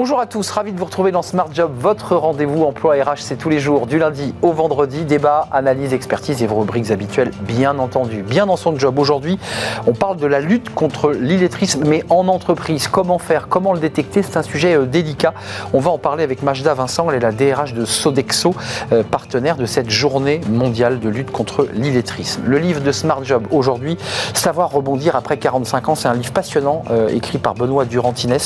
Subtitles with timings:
[0.00, 3.34] Bonjour à tous, ravi de vous retrouver dans Smart Job, votre rendez-vous emploi RH, c'est
[3.34, 7.80] tous les jours, du lundi au vendredi, débat, analyse, expertise et vos rubriques habituelles, bien
[7.80, 8.22] entendu.
[8.22, 9.40] Bien dans son job aujourd'hui,
[9.88, 12.86] on parle de la lutte contre l'illettrisme, mais en entreprise.
[12.86, 15.34] Comment faire, comment le détecter, c'est un sujet euh, délicat.
[15.72, 18.54] On va en parler avec Majda Vincent, elle est la DRH de Sodexo,
[18.92, 22.42] euh, partenaire de cette journée mondiale de lutte contre l'illettrisme.
[22.46, 23.98] Le livre de Smart Job aujourd'hui,
[24.32, 28.38] Savoir rebondir après 45 ans, c'est un livre passionnant euh, écrit par Benoît Durantines.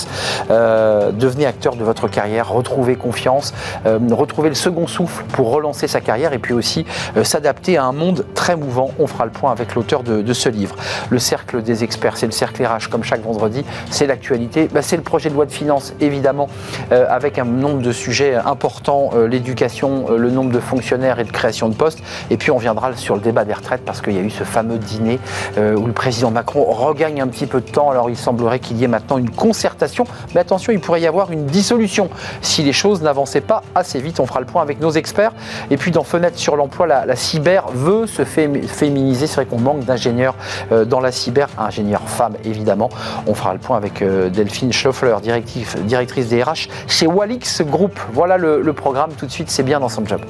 [1.47, 3.55] Acteur de votre carrière, retrouver confiance,
[3.87, 6.85] euh, retrouver le second souffle pour relancer sa carrière et puis aussi
[7.17, 8.91] euh, s'adapter à un monde très mouvant.
[8.99, 10.77] On fera le point avec l'auteur de, ce livre.
[11.11, 14.97] Le cercle des experts, c'est le cercle RH comme chaque vendredi, c'est l'actualité, bah, c'est
[14.97, 16.49] le projet de loi de finances évidemment
[16.91, 21.69] euh, avec un nombre de sujets importants, l'éducation, le nombre de fonctionnaires et de création
[21.69, 22.01] de postes.
[22.31, 24.45] Et puis on viendra sur le débat des retraites parce qu'il y a eu ce
[24.45, 25.19] fameux dîner
[25.59, 27.91] où le président Macron regagne un petit peu de temps.
[27.91, 31.32] Alors il semblerait qu'il y ait maintenant une concertation, mais attention, il pourrait y avoir
[31.33, 32.09] une dissolution
[32.41, 34.21] si les choses n'avançaient pas assez vite.
[34.21, 35.33] On fera le point avec nos experts.
[35.71, 39.27] Et puis dans Fenêtre sur l'emploi, la, cyber veut se féminiser.
[39.27, 40.35] C'est vrai qu'on manque d'ingénieurs
[40.71, 42.91] euh, dans la cyber, ingénieurs femmes évidemment.
[43.27, 47.99] On fera le point avec euh, Delphine Schloffler, directrice des RH chez Walix Group.
[48.13, 50.21] Voilà le, le programme tout de suite, c'est bien dans son job.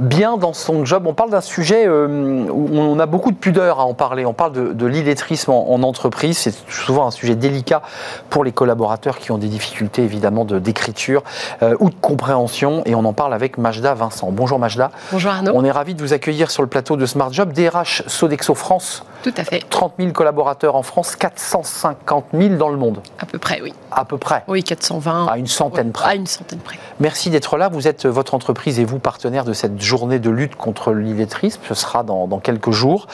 [0.00, 1.06] Bien dans son job.
[1.06, 4.26] On parle d'un sujet euh, où on a beaucoup de pudeur à en parler.
[4.26, 6.38] On parle de, l'illettrisme en, entreprise.
[6.38, 7.82] C'est souvent un sujet délicat
[8.30, 11.22] pour les collaborateurs qui ont des difficultés évidemment d'écriture
[11.62, 12.82] euh, ou de compréhension.
[12.86, 14.30] Et on en parle avec Majda Vincent.
[14.32, 14.90] Bonjour Majda.
[15.12, 15.52] Bonjour Arnaud.
[15.54, 17.52] On est ravi de vous accueillir sur le plateau de Smart Job.
[17.52, 19.04] DRH Sodexo France.
[19.22, 19.62] Tout à fait.
[19.68, 23.02] 30 000 collaborateurs en France, 450 000 dans le monde.
[23.18, 23.74] À peu près, oui.
[23.90, 24.44] À peu près.
[24.48, 25.26] Oui, 420.
[25.26, 26.10] À une centaine près.
[26.10, 26.78] À une centaine près.
[27.00, 27.68] Merci d'être là.
[27.68, 31.60] Vous êtes votre entreprise et vous partenaire de cette journée de lutte contre l'illettrisme.
[31.68, 33.06] Ce sera dans, quelques jours.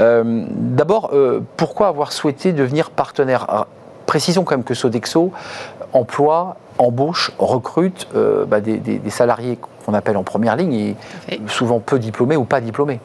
[0.00, 3.66] Euh, d'abord, euh, pourquoi avoir souhaité devenir partenaire?
[4.06, 5.32] Précisons quand même que Sodexo
[5.92, 10.74] emploie, embauche, recrute euh, bah, des, salariés qu'on appelle en première ligne
[11.28, 13.00] et souvent peu diplômés ou pas diplômés.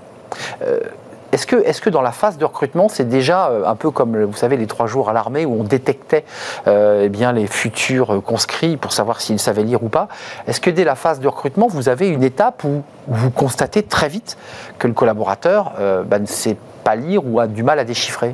[1.32, 1.46] Est-ce
[1.82, 4.88] que, dans la phase de recrutement, c'est déjà un peu comme, vous savez, les trois
[4.88, 6.26] jours à l'armée où on détectait
[6.68, 10.08] eh bien, les futurs conscrits pour savoir s'ils savaient lire ou pas
[10.48, 14.10] Est-ce que dès la phase de recrutement, vous avez une étape où vous constatez très
[14.10, 14.38] vite
[14.78, 18.34] que le collaborateur euh, bah, ne sait pas lire ou a du mal à déchiffrer?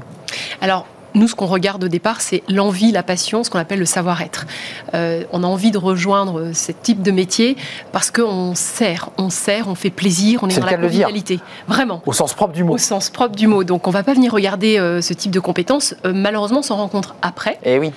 [1.15, 4.45] Nous, ce qu'on regarde au départ, c'est l'envie, la passion, ce qu'on appelle le savoir-être.
[4.93, 7.57] Euh, on a envie de rejoindre ce type de métier
[7.91, 11.39] parce qu'on sert, on sert, on fait plaisir, on est, dans la convivialité.
[11.67, 12.01] Vraiment.
[12.05, 12.73] Au sens propre du mot.
[12.73, 13.63] Au sens propre du mot.
[13.63, 15.95] Donc, on ne va pas venir regarder euh, ce type de compétences.
[16.03, 17.59] malheureusement, on s'en rencontre après.
[17.63, 17.91] Eh oui.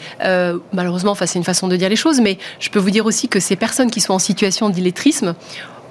[0.72, 3.40] malheureusement, c'est une façon de dire les choses, mais je peux vous dire aussi que
[3.40, 5.34] ces personnes qui sont en situation d'illettrisme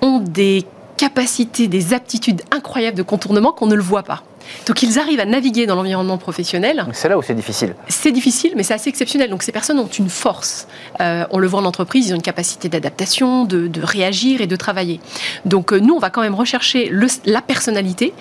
[0.02, 0.66] ont des
[0.98, 4.24] capacités, des aptitudes incroyables de contournement qu'on ne le voit pas.
[4.66, 6.86] Donc ils arrivent à naviguer dans l'environnement professionnel.
[6.94, 7.76] C'est là où c'est difficile.
[7.88, 9.30] C'est difficile, mais c'est assez exceptionnel.
[9.30, 10.68] Donc ces personnes ont une force.
[11.02, 14.56] Euh, on le voit en entreprise, ils ont une capacité d'adaptation, de, réagir et de
[14.56, 15.00] travailler.
[15.46, 16.92] Donc euh, nous, on va quand même rechercher
[17.26, 18.14] la personnalité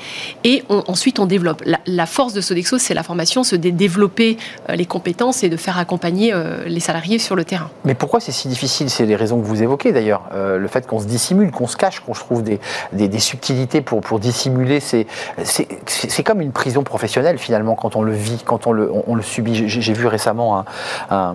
[0.44, 1.62] et ensuite on développe.
[1.86, 4.36] La, force de Sodexo, c'est la formation, c'est de développer
[4.68, 6.32] euh, les compétences et de faire accompagner
[6.66, 7.70] les salariés sur le terrain.
[7.84, 8.90] Mais pourquoi c'est si difficile?
[8.90, 10.22] C'est les raisons que vous évoquez d'ailleurs.
[10.34, 12.58] le fait qu'on se dissimule, qu'on se cache, qu'on se trouve des,
[12.92, 15.06] des, subtilités pour, pour dissimuler, c'est
[16.16, 18.90] c'est comme une prison professionnelle finalement quand on le vit, quand on le,
[19.20, 19.68] subit.
[19.68, 20.64] J'ai vu récemment
[21.10, 21.34] un,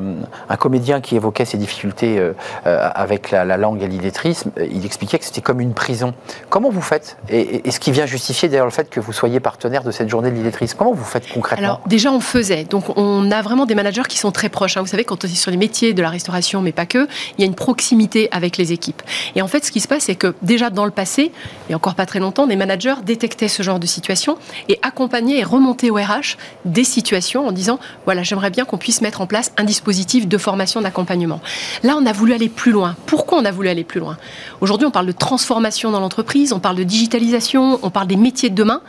[0.49, 2.33] un, comédien qui évoquait ses difficultés euh,
[2.65, 4.49] euh, avec la, langue et l'illettrisme.
[4.57, 6.15] Il expliquait que c'était comme une prison.
[6.49, 9.83] Comment vous faites et, ce qui vient justifier d'ailleurs le fait que vous soyez partenaire
[9.83, 11.63] de cette journée de l'illettrisme Comment vous faites concrètement?
[11.63, 12.63] Alors déjà on faisait.
[12.63, 14.77] Donc on a vraiment des managers qui sont très proches.
[14.77, 14.81] Hein.
[14.81, 17.41] Vous savez quand on est sur les métiers de la restauration, mais pas que, il
[17.41, 19.03] y a une proximité avec les équipes.
[19.35, 21.31] Et en fait ce qui se passe c'est que déjà dans le passé,
[21.69, 24.39] et encore pas très longtemps, des managers détectaient ce genre de situation
[24.71, 29.01] et accompagner et remonter au RH des situations en disant voilà, j'aimerais bien qu'on puisse
[29.01, 31.41] mettre en place un dispositif de formation d'accompagnement.
[31.83, 32.95] Là, on a voulu aller plus loin.
[33.05, 34.17] Pourquoi on a voulu aller plus loin?
[34.61, 38.49] Aujourd'hui, on parle de transformation dans l'entreprise, on parle de digitalisation, on parle des métiers
[38.49, 38.81] de demain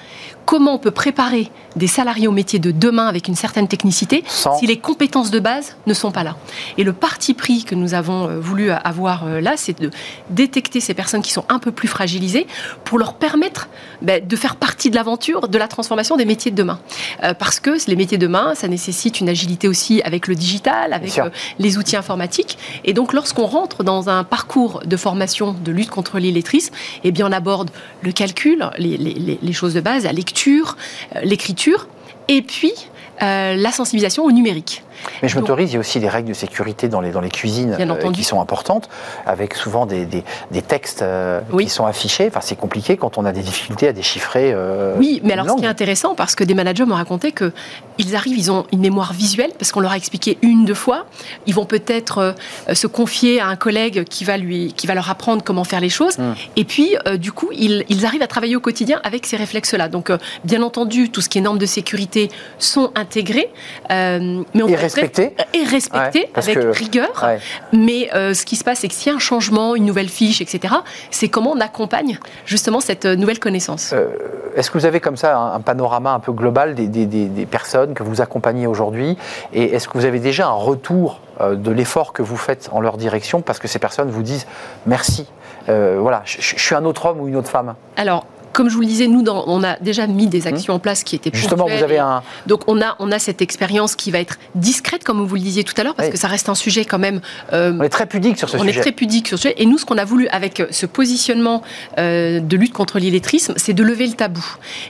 [0.44, 4.66] comment on peut préparer des salariés au métier de demain avec une certaine technicité si
[4.66, 6.36] les compétences de base ne sont pas là.
[6.76, 9.90] Et le parti pris que nous avons euh, voulu avoir euh, là, c'est de
[10.30, 12.46] détecter ces personnes qui sont un peu plus fragilisées
[12.84, 13.68] pour leur permettre
[14.02, 16.78] ben, de faire partie de l'aventure de la transformation des métiers de demain.
[17.22, 20.92] Euh, parce que les métiers de demain, ça nécessite une agilité aussi avec le digital,
[20.92, 21.18] avec
[21.58, 22.58] les outils informatiques.
[22.84, 27.26] Et donc, lorsqu'on rentre dans un parcours de formation de lutte contre l'illettrisme, eh bien,
[27.26, 27.70] on aborde
[28.02, 30.31] le calcul, les, les choses de base, la lecture,
[31.16, 31.88] euh, l'écriture,
[32.28, 32.72] et puis
[33.20, 34.82] la sensibilisation au numérique.
[35.22, 37.28] Mais je m'autorise, il y a aussi des règles de sécurité dans les, dans les
[37.28, 38.88] cuisines euh, qui sont importantes,
[39.26, 42.28] avec souvent des, des, textes euh, qui sont affichés.
[42.28, 44.52] Enfin, c'est compliqué quand on a des difficultés à déchiffrer.
[44.52, 48.16] Euh, oui, mais alors ce qui est intéressant, parce que des managers m'ont raconté qu'ils
[48.16, 51.06] arrivent, ils ont une mémoire visuelle, parce qu'on leur a expliqué une, deux fois.
[51.46, 52.34] Ils vont peut-être
[52.72, 55.88] se confier à un collègue qui va, lui, qui va leur apprendre comment faire les
[55.88, 56.18] choses.
[56.18, 56.34] Hmm.
[56.56, 59.88] Et puis, du coup, ils, ils, arrivent à travailler au quotidien avec ces réflexes-là.
[59.88, 60.10] Donc,
[60.44, 63.50] bien entendu, tout ce qui est normes de sécurité sont intégrés.
[63.90, 64.66] mais on
[65.00, 65.34] respecté.
[65.54, 67.26] Et respecté avec rigueur.
[67.72, 70.08] Mais euh, ce qui se passe, c'est que s'il y a un changement, une nouvelle
[70.08, 70.74] fiche, etc.,
[71.10, 73.92] c'est comment on accompagne justement cette euh, nouvelle connaissance.
[73.92, 74.08] Euh,
[74.56, 78.02] est-ce que vous avez comme ça un, panorama un peu global des, des, personnes que
[78.02, 79.16] vous accompagnez aujourd'hui?
[79.52, 82.98] Et est-ce que vous avez déjà un retour de l'effort que vous faites en leur
[82.98, 83.40] direction?
[83.40, 84.46] Parce que ces personnes vous disent
[84.86, 85.26] merci
[85.66, 88.80] voilà, je, je, suis un autre homme ou une autre femme Alors, comme je vous
[88.80, 91.82] le disais, nous, on a déjà mis des actions en place qui étaient Justement, vous
[91.82, 92.22] avez un.
[92.46, 95.64] Donc, on a, on a cette expérience qui va être discrète, comme vous le disiez
[95.64, 97.20] tout à l'heure, parce que ça reste un sujet quand même.
[97.52, 98.70] Euh, on est très pudique sur ce sujet.
[98.70, 99.54] On est très pudique sur ce sujet.
[99.58, 101.62] Et nous, ce qu'on a voulu avec ce positionnement
[101.98, 104.44] euh, de lutte contre l'illettrisme, c'est de lever le tabou.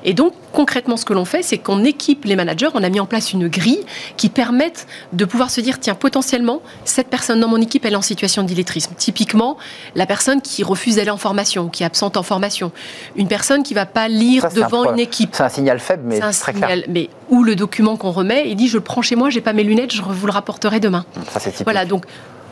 [0.05, 2.69] Et donc, concrètement, ce que l'on fait, c'est qu'on équipe les managers.
[2.75, 3.85] On a mis en place une grille
[4.17, 7.97] qui permette de pouvoir se dire tiens, potentiellement, cette personne dans mon équipe, elle est
[7.97, 8.95] en situation d'illettrisme.
[8.97, 9.57] Typiquement,
[9.95, 12.73] la personne qui refuse d'aller en formation, qui est absente en formation.
[13.17, 15.31] Une personne qui va pas lire devant une équipe.
[15.33, 18.57] C'est un signal faible, mais c'est très signal, Mais où le document qu'on remet, il
[18.57, 21.05] dit je le prends chez moi, j'ai pas mes lunettes, je vous le rapporterai demain.
[21.31, 22.05] Ça, c'est Voilà, donc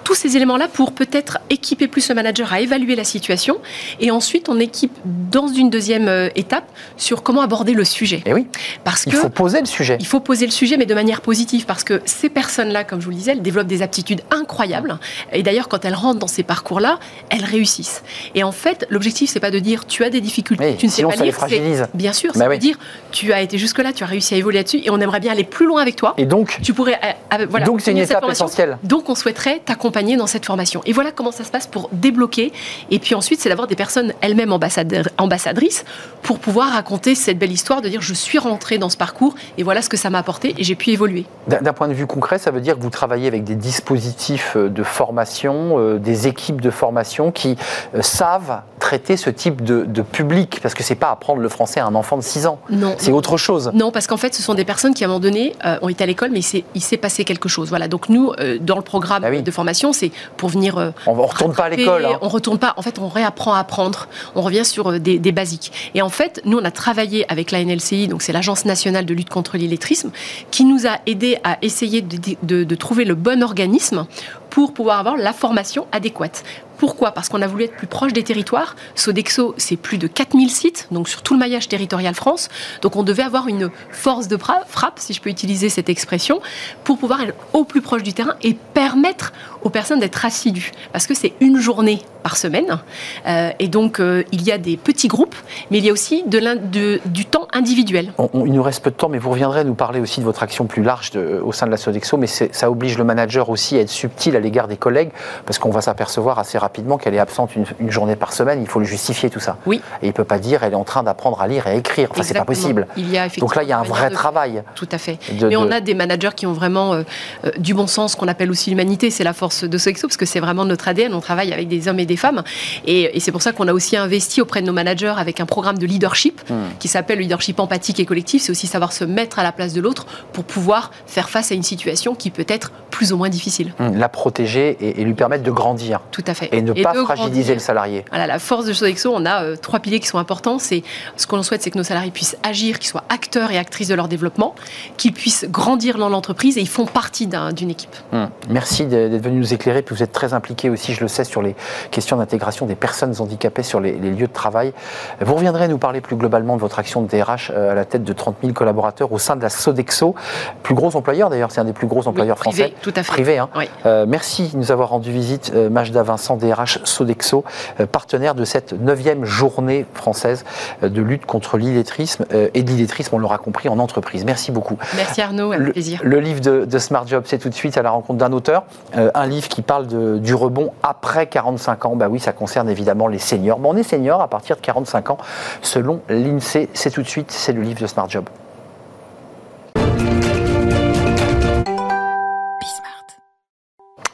[0.04, 3.58] tous ces éléments-là pour peut-être équiper plus le manager à évaluer la situation.
[4.00, 8.18] Et ensuite, on équipe dans une deuxième euh, étape sur comment aborder le sujet.
[8.18, 8.46] Et eh oui.
[8.84, 9.96] Parce il faut poser le sujet.
[10.00, 13.04] Il faut poser le sujet, mais de manière positive, parce que ces personnes-là, comme je
[13.04, 14.98] vous le disais, elles développent des aptitudes incroyables.
[15.32, 16.98] Et d'ailleurs, quand elles rentrent dans ces parcours-là,
[17.28, 18.02] elles réussissent.
[18.34, 21.02] Et en fait, l'objectif, c'est pas de dire tu as des difficultés, tu ne sais
[21.02, 21.34] pas lire.
[21.34, 21.86] fragilise.
[21.94, 22.78] Bien sûr, c'est bah de dire
[23.12, 25.44] tu as été jusque-là, tu as réussi à évoluer là-dessus, et on aimerait bien aller
[25.44, 26.14] plus loin avec toi.
[26.16, 26.98] Et donc, tu pourrais.
[27.32, 28.78] Euh, voilà, donc, c'est une étape essentielle.
[28.82, 30.80] Donc, on souhaiterait t'accompagner dans cette formation.
[30.86, 32.52] Et voilà comment ça se passe pour débloquer.
[32.90, 35.84] Et puis ensuite, c'est d'avoir des personnes elles-mêmes ambassadrices
[36.22, 39.62] pour pouvoir raconter cette belle histoire de dire je suis rentrée dans ce parcours et
[39.62, 41.26] voilà ce que ça m'a apporté et j'ai pu évoluer.
[41.48, 44.68] D'un point de vue concret, ça veut dire que vous travaillez avec des dispositifs euh,
[44.68, 47.56] de formation, euh, des équipes de formation qui
[47.94, 51.86] euh, savent traiter ce type de, public parce que c'est pas apprendre le français à
[51.86, 52.58] un enfant de 6 ans.
[52.70, 52.94] Non.
[52.98, 53.70] C'est autre chose.
[53.74, 56.02] Non, parce qu'en fait, ce sont des personnes qui à un moment donné ont été
[56.02, 57.68] à l'école, mais il s'est passé quelque chose.
[57.68, 57.86] Voilà.
[57.86, 60.78] Donc nous, dans le programme ah de formation c'est pour venir.
[60.78, 62.04] Euh, on ne retourne pas à l'école.
[62.04, 62.18] Hein.
[62.20, 62.74] On retourne pas.
[62.76, 64.08] En fait, on réapprend à apprendre.
[64.34, 65.72] On revient sur euh, des, basiques.
[65.94, 69.14] Et en fait, nous, on a travaillé avec la NLCI, donc c'est l'Agence nationale de
[69.14, 70.10] lutte contre l'illettrisme,
[70.50, 74.06] qui nous a aidé à essayer de trouver le bon organisme
[74.50, 76.42] pour pouvoir avoir la formation adéquate.
[76.80, 77.10] Pourquoi?
[77.10, 78.74] Parce qu'on a voulu être plus proche des territoires.
[78.94, 82.48] Sodexo, c'est plus de 4000 sites, donc sur tout le maillage territorial France.
[82.80, 86.40] Donc on devait avoir une force de frappe, si je peux utiliser cette expression,
[86.82, 90.72] pour pouvoir être au plus proche du terrain et permettre aux personnes d'être assidues.
[90.90, 92.78] Parce que c'est une journée par semaine.
[93.26, 95.36] Euh, et donc euh, il y a des petits groupes,
[95.70, 98.14] mais il y a aussi du temps individuel.
[98.32, 100.64] il nous reste peu de temps, mais vous reviendrez nous parler aussi de votre action
[100.64, 102.16] plus large au sein de la Sodexo.
[102.16, 105.10] Mais ça oblige le manager aussi à être subtil à l'égard des collègues,
[105.44, 108.68] parce qu'on va s'apercevoir assez rapidement rapidement qu'elle est absente une, journée par semaine, il
[108.68, 109.56] faut le justifier tout ça.
[109.66, 109.80] Oui.
[110.02, 111.74] Et il ne peut pas dire elle est en train d'apprendre à lire et à
[111.74, 112.08] écrire.
[112.12, 112.86] Enfin, c'est pas possible.
[112.96, 114.62] Il y a Donc là, il y a un vrai travail.
[114.76, 115.18] Tout à fait.
[115.42, 117.02] Mais on a des managers qui ont vraiment euh,
[117.44, 119.10] euh, du bon sens, qu'on appelle aussi l'humanité.
[119.10, 121.12] C'est la force de Sodexo, parce que c'est vraiment notre ADN.
[121.12, 122.44] On travaille avec des hommes et des femmes.
[122.86, 125.76] Et, c'est pour ça qu'on a aussi investi auprès de nos managers avec un programme
[125.76, 126.54] de leadership hmm.
[126.78, 128.42] qui s'appelle leadership empathique et collectif.
[128.42, 131.54] C'est aussi savoir se mettre à la place de l'autre pour pouvoir faire face à
[131.56, 133.72] une situation qui peut être plus ou moins difficile.
[133.80, 133.98] Hmm.
[133.98, 136.00] La protéger et, lui permettre de grandir.
[136.12, 136.48] Tout à fait.
[136.52, 139.80] Et ne pas fragiliser le salarié voilà, La force de Sodexo, on a euh, trois
[139.80, 140.58] piliers qui sont importants.
[140.58, 140.82] C'est
[141.16, 143.88] ce que l'on souhaite, c'est que nos salariés puissent agir, qu'ils soient acteurs et actrices
[143.88, 144.54] de leur développement,
[144.96, 147.94] qu'ils puissent grandir dans l'entreprise et ils font partie d'une équipe.
[148.12, 148.28] Hum.
[148.48, 149.82] Merci d'être venu nous éclairer.
[149.82, 151.54] Puis vous êtes très impliqué aussi, je le sais, sur les
[151.90, 154.72] questions d'intégration des personnes handicapées sur les, lieux de travail.
[155.20, 158.04] Vous reviendrez nous parler plus globalement de votre action de DRH euh, à la tête
[158.04, 160.14] de 30 000 collaborateurs au sein de la Sodexo,
[160.62, 162.72] plus gros employeur d'ailleurs, c'est un des plus gros employeurs français.
[162.82, 163.12] Tout à fait.
[163.12, 163.38] Privé.
[163.38, 163.48] Hein.
[163.86, 166.49] Euh, merci de nous avoir rendu visite, Majda Vincent, DRH
[166.84, 167.44] Sodexo.
[167.80, 170.44] Euh, partenaire de cette neuvième journée française
[170.82, 174.24] euh, de lutte contre l'illettrisme euh, et l'illettrisme, on l'aura compris, en entreprise.
[174.24, 174.78] Merci beaucoup.
[174.96, 176.00] Merci Arnaud, avec plaisir.
[176.02, 178.64] Le livre de, Smart Job, c'est tout de suite à la rencontre d'un auteur.
[178.94, 181.96] un livre qui parle de, du rebond après 45 ans.
[181.96, 183.58] Bah oui, ça concerne évidemment les seniors.
[183.58, 185.18] Bon, on est senior à partir de 45 ans,
[185.60, 186.68] selon l'INSEE.
[186.72, 188.24] C'est tout de suite, c'est le livre de Smart Job.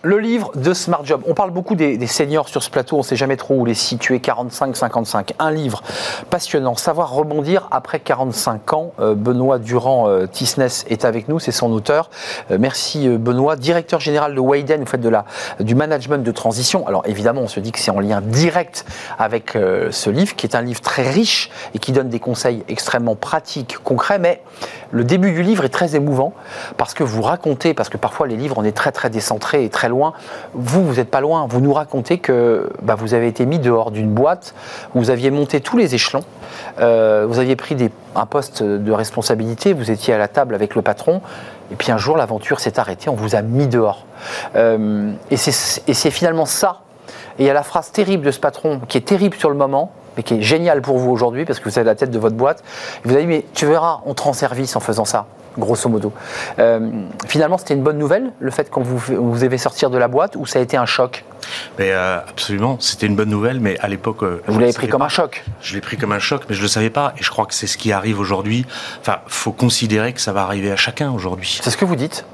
[0.03, 1.23] Le livre de Smart Job.
[1.26, 3.75] On parle beaucoup des, seniors sur ce plateau, on ne sait jamais trop où les
[3.75, 5.31] situer, 45-55.
[5.38, 5.83] Un livre
[6.29, 8.93] passionnant, savoir rebondir après 45 ans.
[9.00, 10.26] Euh, Benoît Durand euh,
[10.88, 12.11] est avec nous, c'est son auteur.
[12.50, 15.25] Euh, merci Benoît, directeur général de Wayden, vous faites de la,
[15.61, 16.87] du management de transition.
[16.87, 18.85] Alors évidemment, on se dit que c'est en lien direct
[19.19, 19.53] avec
[19.91, 23.79] ce livre, qui est un livre très riche et qui donne des conseils extrêmement pratiques,
[23.83, 24.43] concrets, mais
[24.91, 26.35] le début du livre est très émouvant
[26.76, 29.71] parce que vous racontez, parce que parfois les livres, on est très très décentré et
[29.71, 29.96] très loin
[30.55, 31.47] vous, vous n'êtes pas loin.
[31.49, 34.55] Vous nous racontez que bah, vous avez été mis dehors d'une boîte,
[34.95, 36.25] vous aviez monté tous les échelons,
[36.81, 37.76] euh, vous aviez pris
[38.15, 41.21] un poste de responsabilité, vous étiez à la table avec le patron,
[41.71, 44.07] et puis un jour l'aventure s'est arrêtée, on vous a mis dehors.
[44.55, 46.81] Euh, et c'est finalement ça.
[47.38, 49.57] Et il y a la phrase terrible de ce patron, qui est terrible sur le
[49.57, 52.19] moment, mais qui est géniale pour vous aujourd'hui, parce que vous êtes la tête de
[52.19, 52.65] votre boîte.
[53.05, 55.26] vous avez dit, mais tu verras, on te rend service en faisant ça
[55.58, 56.12] grosso modo.
[56.58, 56.90] Euh,
[57.26, 60.36] finalement, c'était une bonne nouvelle, le fait qu'on vous, vous avez sortir de la boîte,
[60.36, 61.25] ou ça a été un choc?
[61.78, 64.22] Mais euh, absolument, c'était une bonne nouvelle, mais à l'époque.
[64.22, 65.44] Euh, vous l'avez pris comme un choc?
[65.60, 67.14] Je l'ai pris comme un choc, mais je ne le savais pas.
[67.18, 68.66] Et je crois que c'est ce qui arrive aujourd'hui.
[69.00, 71.60] Enfin, faut considérer que ça va arriver à chacun aujourd'hui.
[71.62, 72.25] C'est ce que vous dites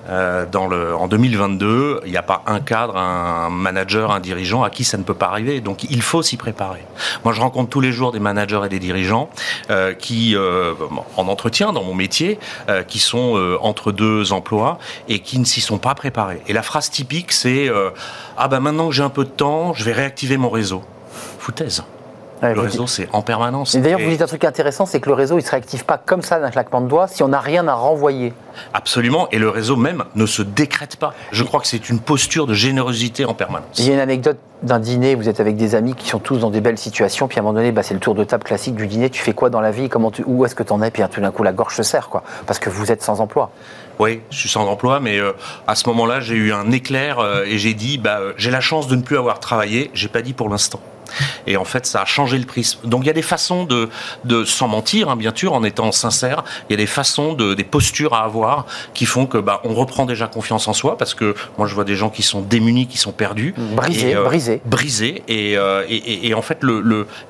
[0.51, 4.71] dans le, En 2022, il n'y a pas un cadre, un manager, un dirigeant à
[4.71, 5.61] qui ça ne peut pas arriver.
[5.61, 6.85] Donc il faut s'y préparer.
[7.25, 9.29] Moi, je rencontre tous les jours des managers et des dirigeants
[9.99, 10.37] qui,
[11.17, 12.39] en entretien dans mon métier,
[12.89, 14.79] qui sont euh, entre deux emplois
[15.09, 16.41] et qui ne s'y sont pas préparés.
[16.47, 17.91] Et la phrase typique, c'est euh,
[18.37, 20.83] Ah ben maintenant que j'ai un peu de temps, je vais réactiver mon réseau.
[21.39, 21.85] Foutaise.
[22.43, 23.75] Le réseau, c'est en permanence.
[23.75, 25.85] Et d'ailleurs, vous dites un truc intéressant, c'est que le réseau, il ne se réactive
[25.85, 28.33] pas comme ça d'un claquement de doigts si on n'a rien à renvoyer.
[28.75, 31.15] Absolument, et le réseau même ne se décrète pas.
[31.31, 33.79] Je crois que c'est une posture de générosité en permanence.
[33.79, 36.39] Il y a une anecdote d'un dîner, vous êtes avec des amis qui sont tous
[36.39, 38.45] dans des belles situations, puis à un moment donné, bah, c'est le tour de table
[38.45, 40.73] classique du dîner, tu fais quoi dans la vie, comment tu, où est-ce que tu
[40.73, 43.03] en es, puis tout d'un coup la gorge se serre, quoi, parce que vous êtes
[43.03, 43.51] sans emploi.
[43.99, 45.33] Oui, je suis sans emploi, mais euh,
[45.67, 48.61] à ce moment-là, j'ai eu un éclair euh, et j'ai dit, bah, euh, j'ai la
[48.61, 50.81] chance de ne plus avoir travaillé, j'ai pas dit pour l'instant.
[51.47, 52.81] Et en fait, ça a changé le prisme.
[52.85, 53.89] Donc il y a des façons de,
[54.25, 57.55] de sans mentir, hein, bien sûr, en étant sincère, il y a des façons, de,
[57.55, 61.15] des postures à avoir qui font que bah, on reprend déjà confiance en soi, parce
[61.15, 63.55] que moi je vois des gens qui sont démunis, qui sont perdus.
[63.57, 64.61] Brisés, brisés.
[64.65, 65.23] Brisés.
[65.29, 66.63] Et, et, et, en fait,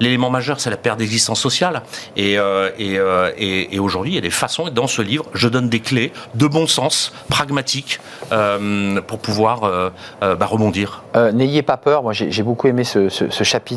[0.00, 1.82] l'élément le, majeur, c'est la perte d'existence sociale.
[2.16, 2.36] Et,
[2.78, 6.12] et, aujourd'hui, il y a des façons, et dans ce livre, je donne des clés
[6.34, 8.00] de bon sens, pragmatique,
[8.32, 9.90] euh, pour pouvoir euh,
[10.22, 11.02] euh, bah, rebondir.
[11.32, 13.08] N'ayez pas peur, moi j'ai beaucoup aimé ce,
[13.42, 13.71] chapitre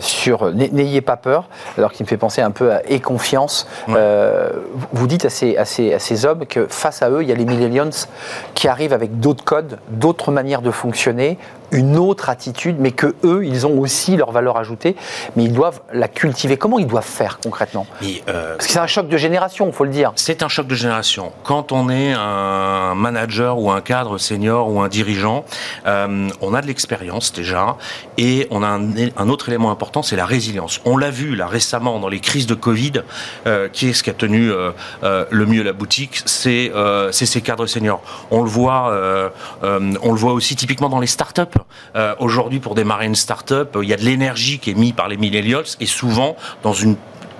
[0.00, 3.66] sur N'ayez pas peur, alors qu'il me fait penser un peu à Et confiance.
[3.88, 7.32] vous dites à ces, à, ces, à ces, hommes que face à eux, il y
[7.32, 7.90] a les millennials
[8.54, 11.38] qui arrivent avec d'autres codes, d'autres manières de fonctionner,
[11.72, 14.96] une autre attitude, mais que eux, ils ont aussi leur valeur ajoutée,
[15.36, 16.56] mais ils doivent la cultiver.
[16.56, 17.86] Comment ils doivent faire concrètement?
[18.02, 20.12] Euh, Parce que c'est un choc de génération, il faut le dire.
[20.16, 21.32] C'est un choc de génération.
[21.44, 25.44] Quand on est un manager ou un cadre senior ou un dirigeant,
[25.86, 27.76] euh, on a de l'expérience déjà,
[28.18, 30.80] et on a un, autre élément important, c'est la résilience.
[30.84, 32.92] On l'a vu là récemment dans les crises de Covid,
[33.46, 34.50] euh, qui est ce qui a tenu
[35.02, 36.72] le mieux la boutique, c'est
[37.12, 38.02] ces cadres seniors.
[38.30, 38.92] On le voit,
[39.62, 41.59] on le voit aussi typiquement dans les startups.
[41.96, 45.08] Euh, aujourd'hui, pour démarrer une start-up, il y a de l'énergie qui est mise par
[45.08, 46.36] les millennials et souvent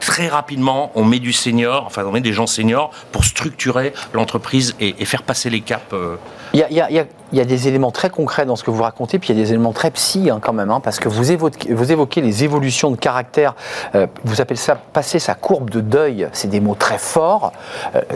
[0.01, 4.75] très rapidement, on met du senior, enfin on met des gens seniors pour structurer l'entreprise
[4.81, 5.85] et, faire passer les caps.
[5.93, 6.17] Euh.
[6.53, 9.41] Il y, a, des éléments très concrets dans ce que vous racontez, puis il y
[9.41, 12.91] a des éléments très psy hein, quand même, hein, parce que vous évoquez, les évolutions
[12.91, 13.55] de caractère,
[13.95, 17.53] euh, vous appelez ça passer sa courbe de deuil, c'est des mots très forts,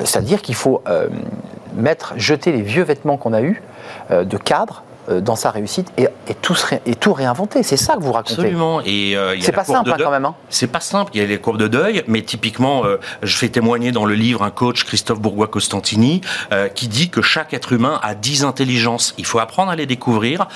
[0.04, 0.82] c'est-à-dire qu'il faut
[1.74, 3.62] mettre, jeter les vieux vêtements qu'on a eus
[4.10, 6.56] de cadre, euh, dans sa réussite et, tout,
[6.86, 7.62] et tout réinventer.
[7.62, 8.34] C'est ça que vous racontez.
[8.34, 8.80] Absolument.
[8.84, 10.24] Et euh, c'est pas simple hein, quand même.
[10.24, 10.34] Hein.
[10.48, 11.10] C'est pas simple.
[11.14, 14.14] Il y a les courbes de deuil, mais typiquement, euh, je fais témoigner dans le
[14.14, 16.20] livre un coach, Christophe Bourgois-Costantini,
[16.74, 19.14] qui dit que chaque être humain a 10 intelligences.
[19.18, 20.48] Il faut apprendre à les découvrir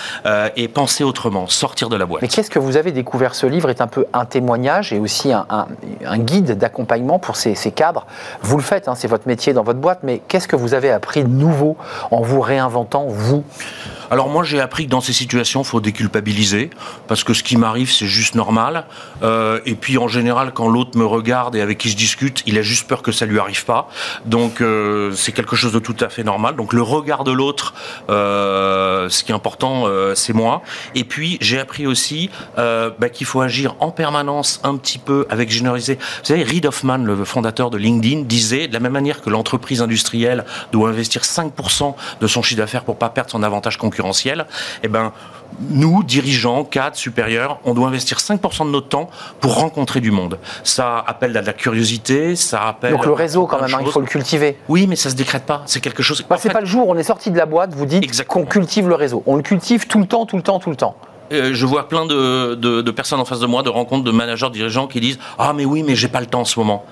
[0.56, 2.22] et penser autrement, sortir de la boîte.
[2.22, 3.34] Mais qu'est-ce que vous avez découvert?
[3.34, 7.54] Ce livre est un peu un témoignage et aussi un, un, guide d'accompagnement pour ces,
[7.54, 8.06] ces, cadres.
[8.42, 10.90] Vous le faites, hein, c'est votre métier dans votre boîte, mais qu'est-ce que vous avez
[10.90, 11.76] appris de nouveau
[12.10, 13.44] en vous réinventant, vous?
[14.10, 16.70] Alors moi j'ai appris que dans ces situations, il faut déculpabiliser,
[17.06, 18.86] parce que ce qui m'arrive, c'est juste normal.
[19.22, 22.58] Euh, et puis en général, quand l'autre me regarde et avec qui je discute, il
[22.58, 23.88] a juste peur que ça lui arrive pas.
[24.24, 26.56] Donc euh, c'est quelque chose de tout à fait normal.
[26.56, 27.74] Donc le regard de l'autre,
[28.08, 30.62] euh, ce qui est important, c'est moi.
[30.94, 35.50] Et puis j'ai appris aussi bah, qu'il faut agir en permanence un petit peu avec
[35.50, 35.94] générosité.
[35.96, 39.82] Vous savez, Reid Hoffman, le fondateur de LinkedIn, disait de la même manière que l'entreprise
[39.82, 44.46] industrielle doit investir 5% de son chiffre d'affaires pour pas perdre son avantage concurrentiel, concurrentiel,
[44.82, 45.12] eh ben,
[45.70, 50.38] nous, dirigeants, cadres, supérieurs, on doit investir 5% de notre temps pour rencontrer du monde.
[50.62, 52.92] Ça appelle à de la curiosité, ça appelle...
[52.92, 54.56] Donc le réseau quand même, hein, il faut le cultiver.
[54.68, 55.62] Oui, mais ça se décrète pas.
[55.66, 56.24] C'est quelque chose...
[56.28, 58.88] Bah, c'est pas le jour, on est sorti de la boîte, vous dites qu'on cultive
[58.88, 59.22] le réseau.
[59.26, 60.96] On le cultive tout le temps, tout le temps, tout le temps.
[61.32, 64.48] Euh, je vois plein de, de, personnes en face de moi, de rencontres de managers,
[64.50, 66.86] dirigeants qui disent Ah, mais oui, mais j'ai pas le temps en ce moment.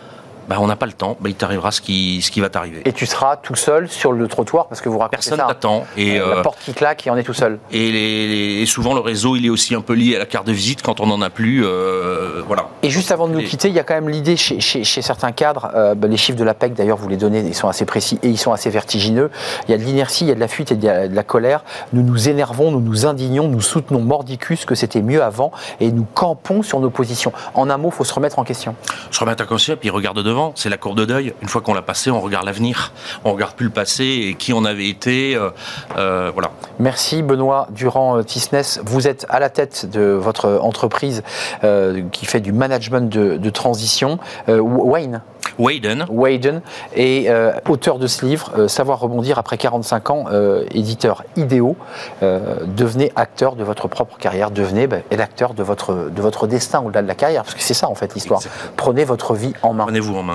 [0.48, 2.82] Bah, on n'a pas le temps, bah, il t'arrivera ce qui, ce qui va t'arriver.
[2.84, 5.84] Et tu seras tout seul sur le trottoir parce que vous racontez Personne t'attend.
[5.96, 7.58] Et euh, la euh, porte qui claque et on est tout seul.
[7.72, 10.82] Et, souvent le réseau, il est aussi un peu lié à la carte de visite
[10.82, 11.64] quand on n'en a plus.
[11.64, 12.68] Euh, voilà.
[12.82, 15.32] Et juste avant de nous quitter, il y a quand même l'idée chez, chez, certains
[15.32, 18.28] cadres, bah, les chiffres de l'APEC d'ailleurs, vous les donnez, ils sont assez précis et
[18.28, 19.30] ils sont assez vertigineux.
[19.66, 21.64] Il y a de l'inertie, il y a de la fuite et de la, colère.
[21.92, 25.50] Nous nous énervons, nous nous indignons, nous soutenons mordicus que c'était mieux avant
[25.80, 27.32] et nous campons sur nos positions.
[27.54, 28.76] En un mot, il faut se remettre en question.
[29.10, 30.35] Se remettre en question et puis regarde devant.
[30.54, 32.92] C'est la courbe de deuil une fois qu'on l'a passé, on regarde l'avenir.
[33.24, 35.34] On regarde plus le passé et qui on avait été.
[35.34, 35.50] Euh,
[35.96, 36.50] euh, voilà.
[36.78, 38.80] Merci Benoît Durand-Tisness.
[38.84, 41.22] Vous êtes à la tête de votre entreprise
[41.64, 44.18] euh, qui fait du management de, transition.
[44.48, 45.22] Wayne
[45.58, 46.04] Wayden.
[46.10, 46.60] Wayden
[46.94, 47.28] et
[47.68, 50.24] auteur de ce livre, Savoir rebondir après 45 ans,
[50.72, 51.76] éditeur idéo.
[52.20, 57.02] devenez acteur de votre propre carrière, devenez ben, l'acteur de votre, de votre destin au-delà
[57.02, 58.40] de la carrière, parce que c'est ça en fait l'histoire.
[58.76, 59.84] Prenez votre vie en main.
[59.84, 60.25] Prenez-vous en main.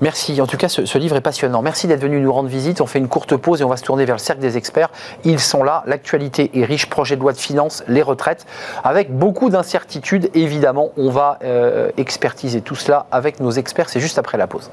[0.00, 0.40] Merci.
[0.42, 1.62] En tout cas, ce, livre est passionnant.
[1.62, 2.80] Merci d'être venu nous rendre visite.
[2.80, 4.90] On fait une courte pause et on va se tourner vers le cercle des experts.
[5.24, 5.82] Ils sont là.
[5.86, 6.86] L'actualité est riche.
[6.86, 8.46] Projet de loi de finances, les retraites,
[8.84, 10.30] avec beaucoup d'incertitudes.
[10.34, 13.88] Évidemment, on va euh, expertiser tout cela avec nos experts.
[13.88, 14.70] C'est juste après la pause.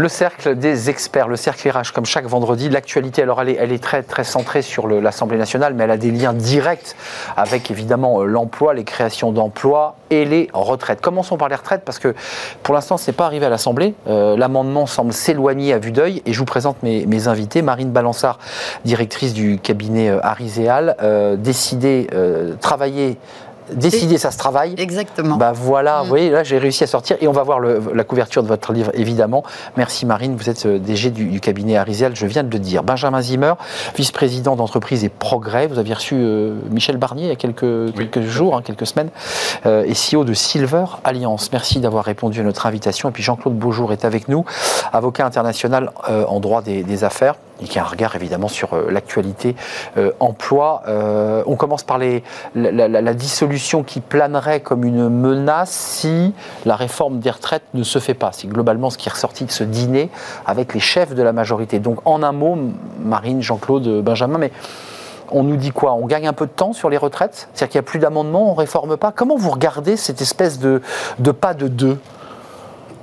[0.00, 2.70] Le cercle des experts, le cercle RH, comme chaque vendredi.
[2.70, 6.10] L'actualité, alors elle est, elle très, très centrée sur l'Assemblée nationale, mais elle a des
[6.10, 6.96] liens directs
[7.36, 11.02] avec évidemment euh, l'emploi, les créations d'emplois et les retraites.
[11.02, 12.14] Commençons par les retraites, parce que
[12.62, 13.94] pour l'instant, ce n'est pas arrivé à l'Assemblée.
[14.08, 17.60] Euh, l'amendement semble s'éloigner à vue d'œil, et je vous présente mes, invités.
[17.60, 18.38] Marine Balançard,
[18.86, 22.08] directrice du cabinet euh, Ariséal, euh, décidée,
[22.62, 23.18] travailler
[23.74, 24.74] décider, ça se travaille.
[24.76, 25.36] Exactement.
[25.36, 26.02] Bah voilà, mm.
[26.02, 28.72] vous voyez, là j'ai réussi à sortir et on va voir la couverture de votre
[28.72, 29.44] livre évidemment.
[29.76, 32.82] Merci Marine, vous êtes euh, DG du, cabinet Arizel, je viens de le dire.
[32.82, 33.54] Benjamin Zimmer,
[33.96, 38.22] vice-président d'entreprise et progrès, vous aviez reçu euh, Michel Barnier il y a quelques, quelques
[38.22, 39.10] jours, hein, quelques semaines,
[39.66, 41.50] euh, et CEO de Silver Alliance.
[41.52, 43.08] Merci d'avoir répondu à notre invitation.
[43.08, 44.44] Et puis Jean-Claude Beaujour est avec nous,
[44.92, 49.54] avocat international en droit des affaires et qui a un regard évidemment sur euh, l'actualité
[49.96, 50.82] euh, emploi.
[50.88, 52.22] Euh, on commence par les,
[52.54, 58.14] la, dissolution qui planerait comme une menace si la réforme des retraites ne se fait
[58.14, 58.30] pas.
[58.32, 60.10] C'est globalement ce qui est ressorti de ce dîner
[60.46, 61.78] avec les chefs de la majorité.
[61.78, 62.56] Donc en un mot,
[63.00, 64.52] Marine, Jean-Claude, Benjamin, mais
[65.30, 65.94] on nous dit quoi?
[65.94, 67.48] On gagne un peu de temps sur les retraites?
[67.54, 69.12] C'est-à-dire qu'il n'y a plus d'amendements, on ne réforme pas?
[69.12, 70.82] Comment vous regardez cette espèce de,
[71.18, 71.98] de pas de deux?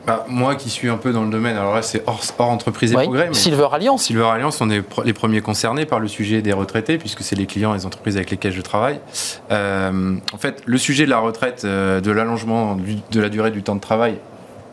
[0.08, 2.96] Bah, moi qui suis un peu dans le domaine, alors là c'est hors, entreprise et
[2.96, 3.28] progrès.
[3.34, 4.04] Silver Alliance.
[4.04, 7.46] Silver Alliance, on est les premiers concernés par le sujet des retraités, puisque c'est les
[7.46, 9.02] clients et les entreprises avec lesquelles je travaille.
[9.52, 12.78] Euh, en fait, le sujet de la retraite, euh, de l'allongement
[13.12, 14.18] de la durée du temps de travail,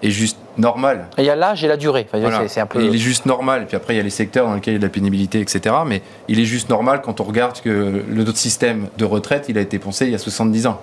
[0.05, 1.09] est juste normal.
[1.19, 2.07] il y a l'âge et la durée.
[2.47, 2.81] c'est un peu...
[2.81, 3.63] il est juste normal.
[3.63, 4.93] Et puis après, il y a les secteurs dans lesquels il y a de la
[4.93, 5.75] pénibilité, etc.
[5.85, 9.59] Mais il est juste normal quand on regarde que le notre système de retraite, il
[9.59, 10.81] a été pensé il y a 70 ans.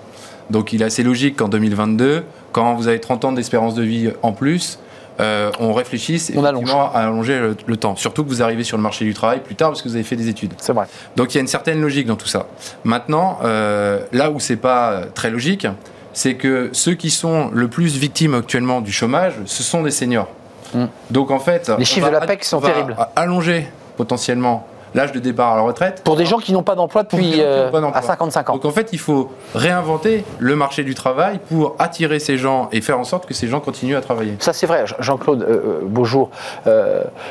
[0.49, 4.11] Donc il est assez logique qu'en 2022, quand vous avez 30 ans d'espérance de vie
[4.21, 4.79] en plus,
[5.19, 6.71] euh, on réfléchisse on allonge.
[6.71, 7.95] à allonger le, temps.
[7.95, 10.03] Surtout que vous arrivez sur le marché du travail plus tard parce que vous avez
[10.03, 10.53] fait des études.
[10.57, 10.87] C'est vrai.
[11.15, 12.47] Donc il y a une certaine logique dans tout ça.
[12.83, 15.67] Maintenant, euh, là où c'est pas très logique,
[16.13, 20.29] c'est que ceux qui sont le plus victimes actuellement du chômage, ce sont des seniors.
[20.73, 20.85] Hmm.
[21.09, 22.95] Donc en fait, les chiffres de la PEC sont terribles.
[23.15, 26.01] Allonger potentiellement l'âge de départ à la retraite.
[26.04, 28.54] Pour des gens qui n'ont pas d'emploi depuis euh, à 55 ans.
[28.54, 32.82] Donc en fait, il faut réinventer le marché du travail pour attirer ces gens et
[32.82, 34.36] faire en sorte que ces gens continuent à travailler.
[34.39, 34.86] Ça c'est vrai.
[34.99, 36.30] Jean-Claude euh, euh Beaujour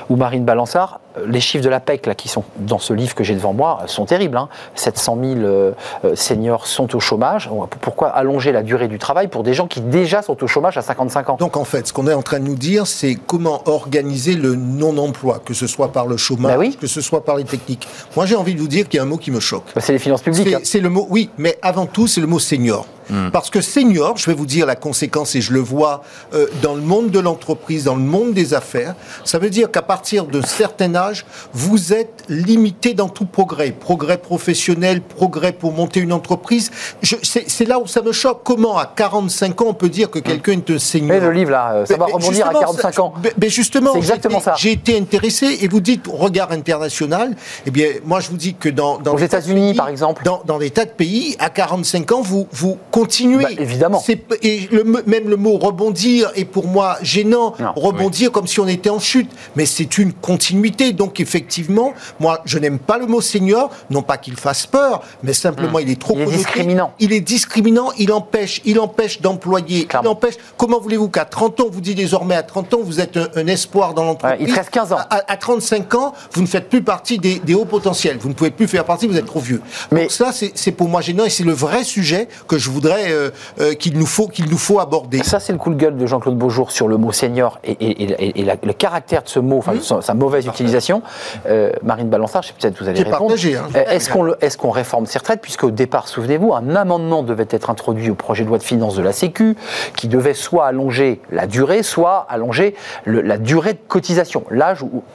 [0.09, 3.25] ou Marine Balançard, les chiffres de la PEC là, qui sont dans ce livre que
[3.25, 4.41] j'ai devant moi sont terribles.
[4.75, 5.35] 700 hein.
[5.35, 5.73] 000 euh,
[6.05, 7.51] euh, seniors sont au chômage.
[7.81, 10.83] Pourquoi allonger la durée du travail pour des gens qui déjà sont au chômage à
[10.83, 11.37] 55 ans?
[11.39, 14.55] Donc en fait, ce qu'on est en train de nous dire, c'est comment organiser le
[14.55, 17.89] non-emploi, que ce soit par le chômage, bah que ce soit par les techniques.
[18.17, 19.65] Moi, j'ai envie de vous dire qu'il y a un mot qui me choque.
[19.75, 20.57] Bah, c'est les finances publiques.
[20.65, 22.87] C'est le mot, oui, mais avant tout, c'est le mot senior.
[23.11, 23.31] Hmm.
[23.31, 26.75] Parce que senior, je vais vous dire la conséquence et je le vois euh, dans
[26.75, 28.95] le monde de l'entreprise, dans le monde des affaires,
[29.25, 33.73] ça veut dire qu'à partir d'un certain âge, vous êtes limité dans tout progrès.
[33.73, 36.71] Progrès professionnel, progrès pour monter une entreprise.
[37.03, 38.43] C'est là où ça me choque.
[38.45, 41.51] Comment à 45 ans on peut dire que quelqu'un est un senior Mais le livre
[41.51, 43.15] là, euh, ça va rebondir à 45 ans.
[43.41, 44.55] Mais justement, exactement ça.
[44.57, 47.35] J'ai été intéressé et vous dites regard international.
[47.67, 50.59] Eh bien, moi je vous dis que dans, dans aux États-Unis par exemple, dans, dans,
[50.59, 53.43] des tas de pays, à 45 ans, vous vous continuez.
[53.43, 54.03] Bah, évidemment.
[54.43, 57.55] Et le, même le mot rebondir est pour moi gênant.
[57.77, 60.93] rebondir comme si on était en chute, mais c'est une continuité.
[60.93, 65.33] Donc effectivement, moi je n'aime pas le mot senior, non pas qu'il fasse peur, mais
[65.33, 65.83] simplement hmm.
[65.83, 66.93] il est trop il est discriminant.
[66.99, 67.91] Il est discriminant.
[67.99, 69.89] Il empêche, il empêche d'employer.
[70.03, 70.35] Il empêche.
[70.57, 73.95] Comment voulez-vous qu'à 30 ans, vous dites désormais à 30 ans, vous êtes un, espoir
[73.95, 74.47] dans l'entreprise?
[74.49, 74.99] il reste 15 ans.
[75.09, 78.19] À, 35 ans, vous ne faites plus partie des, hauts potentiels.
[78.19, 79.07] Vous ne pouvez plus faire partie.
[79.07, 79.63] Vous êtes trop vieux.
[79.91, 82.90] Mais Donc ça, c'est pour moi gênant et c'est le vrai sujet que je voudrais
[82.99, 85.23] euh, euh, qu'il nous faut qu'il nous faut aborder.
[85.23, 88.45] Ça, c'est le coup de gueule de Jean-Claude Beaujour sur le mot senior et, et,
[88.45, 90.03] le caractère de ce mot, enfin mmh.
[90.03, 91.03] sa, mauvaise utilisation.
[91.47, 93.35] Euh, Marine Balançard, je sais peut-être vous allez répondre.
[93.35, 93.81] Hein.
[93.91, 95.41] Est-ce qu'on est qu'on réforme ces retraites?
[95.41, 99.03] Puisqu'au départ, souvenez-vous, un amendement devait être introduit au projet de loi de finances de
[99.03, 99.57] la Sécu
[99.97, 102.75] qui devait soit allonger la durée, soit allonger
[103.07, 104.45] la durée de cotisation.
[104.51, 104.75] Là,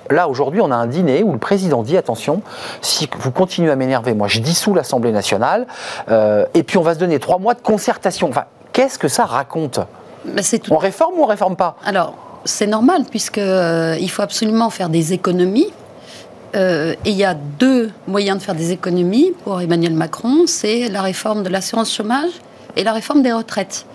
[0.09, 2.41] là aujourd'hui, on a un dîner où le président dit attention,
[2.81, 5.67] si vous continuez à m'énerver, moi je dissous l'Assemblée nationale,
[6.09, 8.29] euh, et puis on va se donner trois mois de concertation.
[8.29, 9.79] Enfin, qu'est-ce que ça raconte
[10.63, 10.73] tout...
[10.73, 12.15] On réforme ou on réforme pas Alors,
[12.45, 15.71] c'est normal, puisqu'il euh, il faut absolument faire des économies.
[16.55, 20.87] Euh, et il y a deux moyens de faire des économies pour Emmanuel Macron, c'est
[20.87, 22.31] la réforme de l'assurance chômage
[22.75, 23.85] et la réforme des retraites.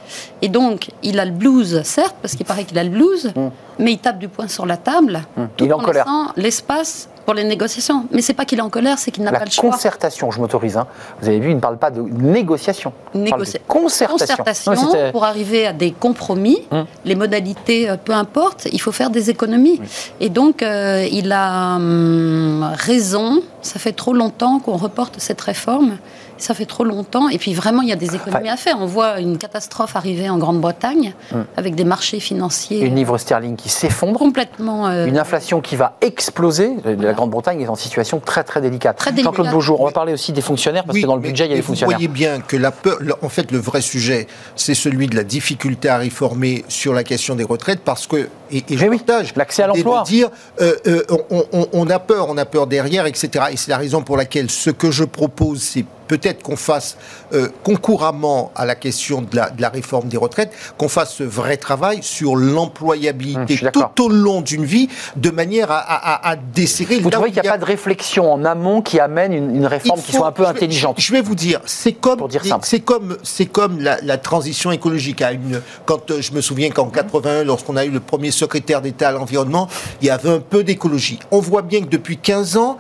[0.43, 3.49] Et donc, il a le blues, certes, parce qu'il paraît qu'il a le blues, mm.
[3.79, 5.43] mais il tape du poing sur la table, mm.
[5.57, 8.07] tout il en, en l'espace pour les négociations.
[8.11, 9.71] Mais c'est pas qu'il est en colère, c'est qu'il n'a pas le choix.
[9.71, 10.77] La concertation, je m'autorise.
[10.77, 10.87] Hein.
[11.21, 12.93] Vous avez vu, il ne parle pas de négociation.
[13.15, 13.61] Négocia...
[13.69, 14.37] concertation.
[14.37, 16.59] concertation pour arriver à des compromis.
[16.71, 16.81] Mm.
[17.05, 19.81] Les modalités, euh, peu importe, il faut faire des économies.
[20.21, 23.43] Et donc, euh, il a hum, raison.
[23.63, 25.99] Ça fait trop longtemps qu'on reporte cette réforme
[26.43, 27.29] ça fait trop longtemps.
[27.29, 28.77] Et puis vraiment, il y a des économies à faire.
[28.81, 31.45] On voit une catastrophe arriver en Grande-Bretagne hum.
[31.57, 32.81] avec des marchés financiers.
[32.81, 34.19] Une livre sterling qui s'effondre.
[34.19, 34.89] Complètement.
[34.89, 36.77] Euh, une inflation qui va exploser.
[36.85, 38.97] La Grande-Bretagne est en situation très très délicate.
[38.97, 41.51] Très Jean-Claude Beaujour, on va parler aussi des fonctionnaires parce que dans le budget, il
[41.51, 41.99] y a des fonctionnaires.
[41.99, 44.27] Vous voyez bien que la peur, en fait, le vrai sujet,
[44.57, 48.65] c'est celui de la difficulté à réformer sur la question des retraites parce que, et,
[48.69, 49.01] et je oui,
[49.37, 50.03] l'accès à l'emploi.
[50.03, 53.47] dire, euh, euh, on, on, on a peur, on a peur derrière, etc.
[53.53, 56.97] Et c'est la raison pour laquelle ce que je propose, c'est peut-être qu'on fasse
[57.33, 62.01] euh, concouramment à la question de la, réforme des retraites, qu'on fasse ce vrai travail
[62.03, 66.99] sur l'employabilité hum, tout au long d'une vie, de manière à, desserrer.
[66.99, 70.11] Vous trouvez qu'il n'y a, pas de réflexion en amont qui amène une, réforme qui
[70.11, 72.27] soit un peu intelligente Je vais vous dire, c'est comme,
[72.63, 75.23] c'est comme, c'est comme la, transition écologique.
[75.23, 78.81] À une, quand euh, je me souviens qu'en 81, lorsqu'on a eu le premier secrétaire
[78.81, 79.69] d'État à l'environnement,
[80.01, 81.19] il y avait un peu d'écologie.
[81.31, 82.79] On voit bien que depuis 15 ans,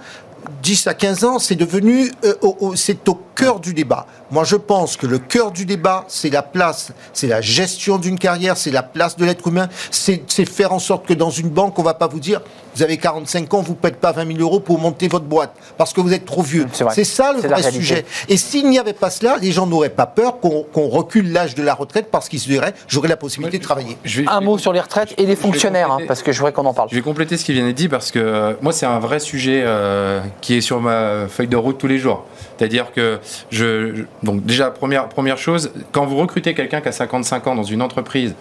[0.62, 2.34] 10 à 15 ans, c'est devenu, euh,
[2.74, 4.06] c'est au cœur du débat.
[4.30, 8.18] Moi, je pense que le cœur du débat, c'est la place, c'est la gestion d'une
[8.18, 11.78] carrière, c'est la place de l'être humain, c'est faire en sorte que dans une banque,
[11.78, 12.40] on va pas vous dire,
[12.74, 15.54] vous avez 45 ans, vous ne payez pas 20 000 euros pour monter votre boîte,
[15.76, 16.66] parce que vous êtes trop vieux.
[16.92, 18.04] C'est ça le vrai sujet.
[18.28, 21.62] Et s'il n'y avait pas cela, les gens n'auraient pas peur qu'on recule l'âge de
[21.62, 23.98] la retraite parce qu'ils se diraient, j'aurais la possibilité de travailler.
[24.26, 26.74] un mot sur les retraites et les fonctionnaires, hein, parce que je voudrais qu'on en
[26.74, 26.88] parle.
[26.90, 29.18] Je vais compléter ce qui vient d'être dit, parce que euh, moi, c'est un vrai
[29.18, 32.24] sujet euh, qui est sur ma feuille de route tous les jours.
[32.57, 33.18] C'est-à-dire que
[33.50, 37.62] je, donc déjà première première chose, quand vous recrutez quelqu'un qui a 55 ans dans
[37.62, 38.35] une entreprise,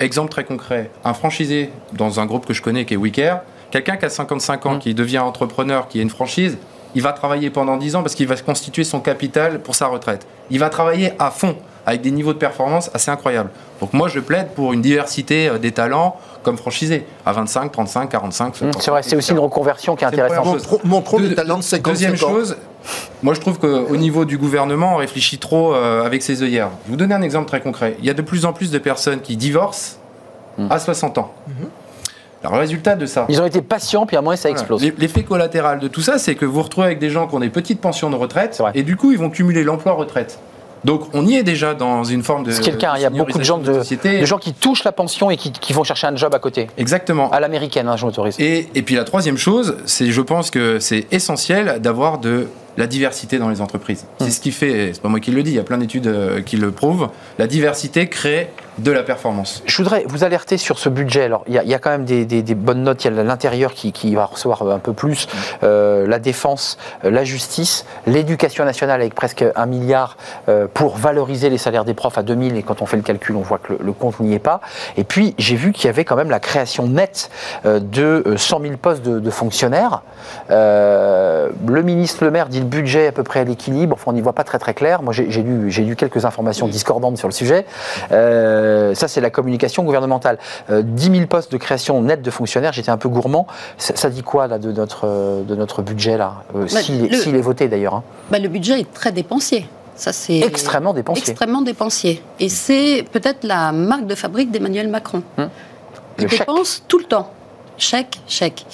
[0.00, 3.36] exemple très concret, un franchisé dans un groupe que je connais qui est Wicker,
[3.70, 4.78] quelqu'un qui a 55 ans, mmh.
[4.78, 6.58] qui devient entrepreneur, qui a une franchise,
[6.94, 10.26] il va travailler pendant 10 ans parce qu'il va constituer son capital pour sa retraite.
[10.50, 11.56] Il va travailler à fond
[11.88, 13.48] avec des niveaux de performance assez incroyables.
[13.80, 18.10] Donc moi, je plaide pour une diversité euh, des talents comme franchisé, à 25, 35,
[18.10, 20.84] 45, C'est vrai, c'est aussi une reconversion qui est intéressante.
[20.84, 22.56] Montrons les talents de 50 Deuxième chose,
[23.22, 26.68] moi je trouve qu'au niveau du gouvernement, on réfléchit trop euh, avec ses œillères.
[26.84, 27.96] Je vais vous donner un exemple très concret.
[27.98, 29.98] Il y a de plus en plus de personnes qui divorcent
[30.58, 30.68] hmm.
[30.70, 31.32] à 60 ans.
[31.48, 31.54] Mhm.
[32.44, 33.26] Alors, le résultat de ça.
[33.28, 34.82] Ils ont été patients, puis à moins ça explose.
[34.98, 37.40] L'effet collatéral de tout ça, c'est que vous vous retrouvez avec des gens qui ont
[37.40, 40.38] des petites pensions de retraite, et du coup, ils vont cumuler l'emploi-retraite.
[40.84, 42.50] Donc on y est déjà dans une forme de.
[42.50, 45.30] C'est quelqu'un, il y a beaucoup de gens, de, de, gens qui touchent la pension
[45.30, 46.68] et qui, qui, vont chercher un job à côté.
[46.78, 47.30] Exactement.
[47.30, 48.36] À l'américaine, hein, je m'autorise.
[48.38, 52.86] Et, et puis la troisième chose, c'est je pense que c'est essentiel d'avoir de la
[52.86, 54.06] diversité dans les entreprises.
[54.18, 54.30] C'est hmm.
[54.30, 56.40] ce qui fait, c'est pas moi qui le dis, il y a plein d'études euh,
[56.40, 59.62] qui le prouvent, la diversité crée de la performance.
[59.66, 61.24] Je voudrais vous alerter sur ce budget.
[61.24, 63.04] Alors, il y, a quand même des, bonnes notes.
[63.04, 65.28] Il y a l'intérieur qui, va recevoir un peu plus,
[65.62, 70.16] euh, la défense, euh, la justice, l'éducation nationale avec presque un milliard
[70.48, 72.56] euh, pour valoriser les salaires des profs à 2000.
[72.56, 74.60] Et quand on fait le calcul, on voit que le, compte n'y est pas.
[74.96, 77.30] Et puis, j'ai vu qu'il y avait quand même la création nette
[77.64, 80.02] de 100 000 postes de, fonctionnaires.
[80.48, 83.94] le ministre Le Maire dit le budget à peu près à l'équilibre.
[83.94, 85.02] Enfin, on n'y voit pas très très clair.
[85.02, 87.66] Moi, j'ai lu, quelques informations discordantes sur le sujet.
[88.94, 90.38] Ça, c'est la communication gouvernementale.
[90.68, 93.46] 10 euh, 000 postes de création nette de fonctionnaires, j'étais un peu gourmand.
[93.78, 97.68] Ça, dit quoi là, de, notre, euh, de notre budget, là bah, S'il est voté
[97.68, 97.94] d'ailleurs.
[97.94, 98.02] Hein?
[98.30, 99.68] Bah, le budget est très dépensier.
[99.96, 101.30] Ça, c'est extrêmement dépensier.
[101.30, 102.22] Extrêmement dépensier.
[102.38, 105.22] Et c'est peut-être la marque de fabrique d'Emmanuel Macron.
[105.38, 105.48] Hum.
[106.20, 107.30] Il dépense tout le temps.
[107.78, 108.66] Chèque, chèque.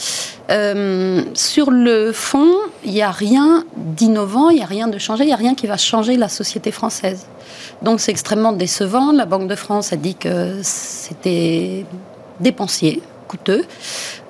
[1.34, 2.52] sur le fond,
[2.84, 5.54] il n'y a rien d'innovant, il n'y a rien de changé, il n'y a rien
[5.54, 7.26] qui va changer la société française.
[7.82, 9.12] Donc c'est extrêmement décevant.
[9.12, 11.84] La Banque de France a dit que c'était
[12.40, 13.64] dépensier, coûteux.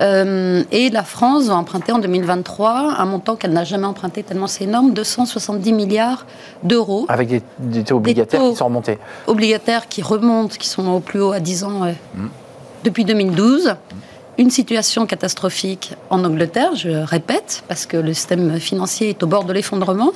[0.00, 4.46] Euh, et la France va emprunter en 2023 un montant qu'elle n'a jamais emprunté tellement
[4.46, 6.26] c'est énorme, 270 milliards
[6.62, 7.06] d'euros.
[7.08, 8.98] Avec des, taux obligataires qui sont remontés.
[9.26, 11.80] Obligataires qui remontent, qui sont au plus haut à 10 ans
[12.14, 12.26] mmh.
[12.84, 13.76] depuis 2012.
[14.36, 19.44] Une situation catastrophique en Angleterre, je répète, parce que le système financier est au bord
[19.44, 20.12] de l'effondrement.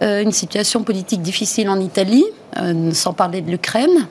[0.00, 2.24] Euh, une situation politique difficile en Italie,
[2.56, 4.06] euh, sans parler de l'Ukraine.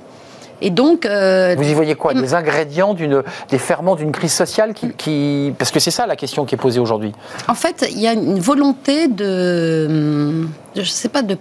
[0.62, 4.74] Et donc, euh, vous y voyez quoi Des ingrédients d'une, des ferments d'une crise sociale
[4.74, 7.12] qui, parce que c'est ça la question qui est posée aujourd'hui.
[7.48, 11.38] En fait, il y a une volonté de, je sais pas de,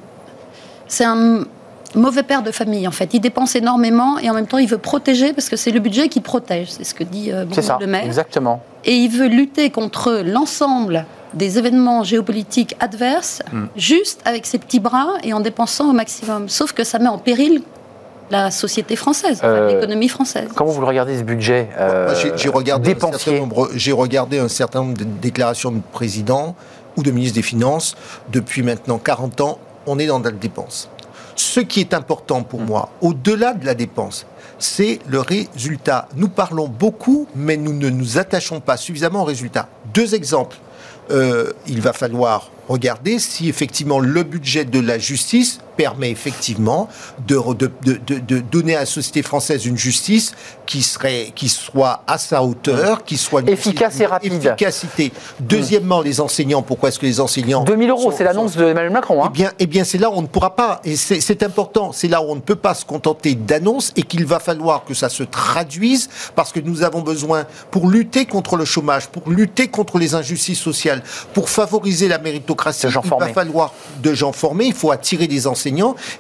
[0.87, 1.45] c'est un
[1.95, 3.15] mauvais père de famille en fait.
[3.15, 6.09] Il dépense énormément et en même temps il veut protéger parce que c'est le budget
[6.09, 6.69] qui protège.
[6.71, 8.05] C'est ce que dit euh, Bruno Le Maire.
[8.05, 8.63] Exactement.
[8.85, 13.65] Et il veut lutter contre l'ensemble des événements géopolitiques adverses, mm.
[13.77, 16.49] juste avec ses petits bras et en dépensant au maximum.
[16.49, 17.63] Sauf que ça met en péril
[18.31, 20.49] la société française, euh, l'économie française.
[20.55, 22.97] Comment vous le regardez ce budget euh, J'ai regardé,
[23.93, 26.57] regardé un certain nombre de déclarations de président
[26.97, 27.95] ou de ministre des Finances.
[28.33, 30.89] Depuis maintenant 40 ans, on est dans la dépense.
[31.57, 32.67] Ce qui est important pour mm.
[32.67, 34.27] moi, au-delà de la dépense,
[34.59, 36.07] c'est le résultat.
[36.15, 39.67] Nous parlons beaucoup, mais nous ne nous attachons pas suffisamment au résultat.
[39.95, 40.59] Deux exemples.
[41.11, 46.89] Euh, il va falloir regarder si effectivement le budget de la justice permet effectivement
[47.27, 47.39] de,
[47.85, 50.33] de, donner à la société française une justice
[50.67, 54.33] qui, serait, qui soit à sa hauteur, qui soit efficace et rapide.
[54.33, 55.13] Efficacité.
[55.41, 56.63] Deuxièmement, les enseignants.
[56.63, 59.23] Pourquoi est-ce que les enseignants 2000 euros, c'est l'annonce de Emmanuel Macron.
[59.23, 59.29] Hein.
[59.31, 62.09] Eh bien, eh bien c'est là où on ne pourra pas, et c'est important, c'est
[62.09, 65.09] là où on ne peut pas se contenter d'annonces et qu'il va falloir que ça
[65.09, 69.99] se traduise parce que nous avons besoin, pour lutter contre le chômage, pour lutter contre
[69.99, 71.03] les injustices sociales,
[71.35, 75.66] pour favoriser la méritocratie, il va falloir de gens formés, il faut attirer des enseignants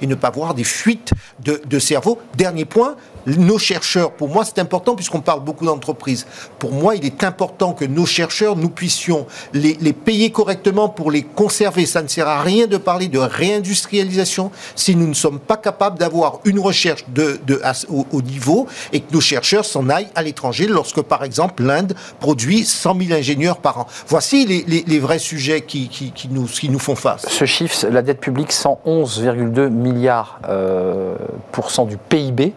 [0.00, 2.18] et ne pas voir des fuites de, cerveau.
[2.34, 6.26] Dernier point, nos chercheurs, pour moi c'est important puisqu'on parle beaucoup d'entreprises,
[6.58, 11.22] pour moi il est important que nos chercheurs, nous puissions les, payer correctement pour les
[11.22, 11.86] conserver.
[11.86, 15.98] Ça ne sert à rien de parler de réindustrialisation si nous ne sommes pas capables
[15.98, 17.40] d'avoir une recherche de,
[17.88, 22.64] au, niveau et que nos chercheurs s'en aillent à l'étranger lorsque par exemple l'Inde produit
[22.64, 23.86] 100 000 ingénieurs par an.
[24.06, 25.90] Voici les, vrais sujets qui,
[26.30, 27.26] nous, font face.
[27.28, 31.16] Ce chiffre, la dette publique, 111,2 milliards euh,
[31.52, 32.52] pour cent du PIB.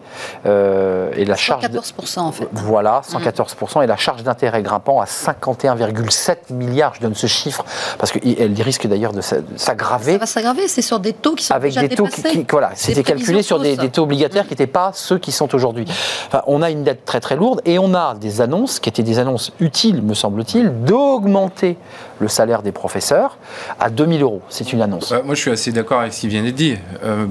[0.46, 2.48] Euh, euh, et la charge 114% en fait.
[2.52, 6.94] Voilà, 114% et la charge d'intérêt grimpant à 51,7 milliards.
[6.94, 7.64] Je donne ce chiffre
[7.98, 10.12] parce qu'elle risque d'ailleurs de s'aggraver.
[10.12, 13.02] Ça va s'aggraver, c'est sur des taux qui sont avec des taux qui, voilà, c'était
[13.02, 15.86] calculé sur des, taux obligataires qui n'étaient pas ceux qui sont aujourd'hui.
[16.26, 19.02] Enfin, on a une dette très très lourde et on a des annonces qui étaient
[19.02, 21.76] des annonces utiles, me semble-t-il, d'augmenter
[22.18, 23.38] le salaire des professeurs
[23.78, 24.42] à 2000 euros.
[24.48, 25.12] C'est une annonce.
[25.24, 26.76] moi, je suis assez d'accord avec ce qui vient d'être dit.
[27.04, 27.26] Euh,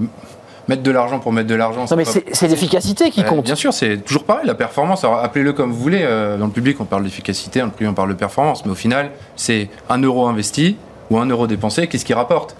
[0.70, 1.86] mettre de l'argent pour mettre de l'argent.
[1.90, 3.44] Non, mais c'est l'efficacité qui compte.
[3.44, 5.04] Bien sûr, c'est toujours pareil, la performance.
[5.04, 6.02] Alors, appelez-le comme vous voulez.
[6.04, 8.64] Euh, dans le public, on parle d'efficacité, dans le privé, on parle de performance.
[8.66, 10.78] Mais au final, c'est un euro investi
[11.10, 12.56] ou un euro dépensé, qu'est-ce qui rapporte?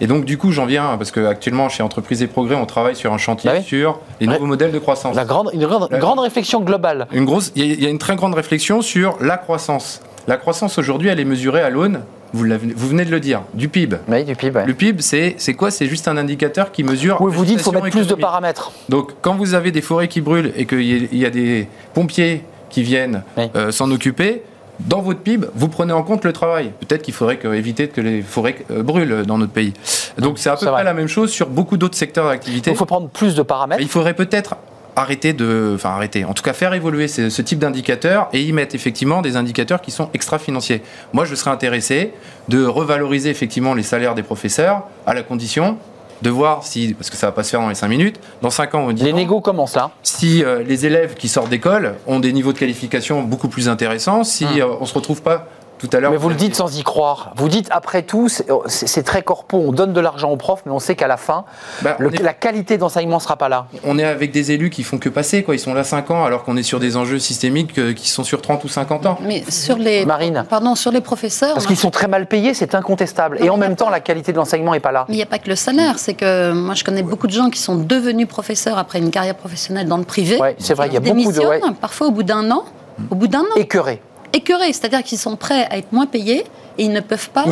[0.00, 3.12] Et donc, du coup, j'en viens, parce qu'actuellement, chez Entreprise et Progrès, on travaille sur
[3.12, 5.14] un chantier bah sur les nouveaux modèles de croissance.
[5.14, 7.06] La grande, une grande, réflexion globale.
[7.12, 10.00] Une grosse, il y, a une très grande réflexion sur la croissance.
[10.26, 12.02] La croissance aujourd'hui, elle est mesurée à l'aune
[12.32, 13.96] vous, vous, venez de le dire, du PIB.
[14.08, 14.60] Oui, du PIB.
[14.66, 15.70] Le PIB, c'est quoi?
[15.70, 17.20] C'est juste un indicateur qui mesure.
[17.20, 18.72] Oui, vous dites qu'il faut mettre plus de paramètres.
[18.88, 22.82] Donc, quand vous avez des forêts qui brûlent et qu'il y, a des pompiers qui
[22.82, 23.22] viennent
[23.56, 24.42] euh, s'en occuper,
[24.80, 26.72] dans votre PIB, vous prenez en compte le travail.
[26.80, 29.74] Peut-être qu'il faudrait éviter que les forêts euh, brûlent dans notre pays.
[30.18, 32.70] Donc, c'est à peu près la même chose sur beaucoup d'autres secteurs d'activité.
[32.70, 33.82] Il faut prendre plus de paramètres.
[33.82, 34.56] Il faudrait peut-être
[34.96, 38.74] arrêter de, enfin arrêter, en tout cas faire évoluer ce, type d'indicateurs et y mettre
[38.74, 40.82] effectivement des indicateurs qui sont extra-financiers.
[41.12, 42.12] Moi, je serais intéressé
[42.48, 45.78] de revaloriser effectivement les salaires des professeurs à la condition
[46.22, 48.50] de voir si, parce que ça va pas se faire dans les 5 minutes, dans
[48.50, 49.04] 5 ans, on dit.
[49.04, 49.90] Les négos commencent là.
[50.02, 54.24] Si euh, les élèves qui sortent d'école ont des niveaux de qualification beaucoup plus intéressants,
[54.24, 54.60] si on hum.
[54.60, 55.48] euh, on se retrouve pas
[55.92, 57.32] mais vous le dites sans y croire.
[57.36, 58.28] Vous dites, après tout,
[58.66, 61.44] c'est très corpo, on donne de l'argent aux profs, mais on sait qu'à la fin,
[61.82, 63.66] bah, la qualité d'enseignement ne sera pas là.
[63.84, 65.54] On est avec des élus qui font que passer, quoi.
[65.54, 68.24] ils sont là 5 ans, alors qu'on est sur des enjeux systémiques euh, qui sont
[68.24, 69.18] sur 30 ou 50 ans.
[69.22, 70.44] Mais sur les, Marine.
[70.48, 71.54] Pardon, sur les professeurs...
[71.54, 73.38] Parce qu'ils sont très mal payés, c'est incontestable.
[73.40, 75.06] Et en même temps, la qualité de l'enseignement n'est pas là.
[75.08, 77.32] Mais il n'y a pas que le salaire, c'est que moi je connais beaucoup de
[77.32, 80.38] gens qui sont devenus professeurs après une carrière professionnelle dans le privé.
[80.40, 81.72] Oui, c'est vrai, il y a beaucoup de...
[81.80, 82.64] Parfois au bout d'un an.
[83.10, 83.56] Au bout d'un an.
[83.56, 86.44] Écœurés écœurés, c'est-à-dire qu'ils sont prêts à être moins payés
[86.80, 87.44] et ils ne peuvent pas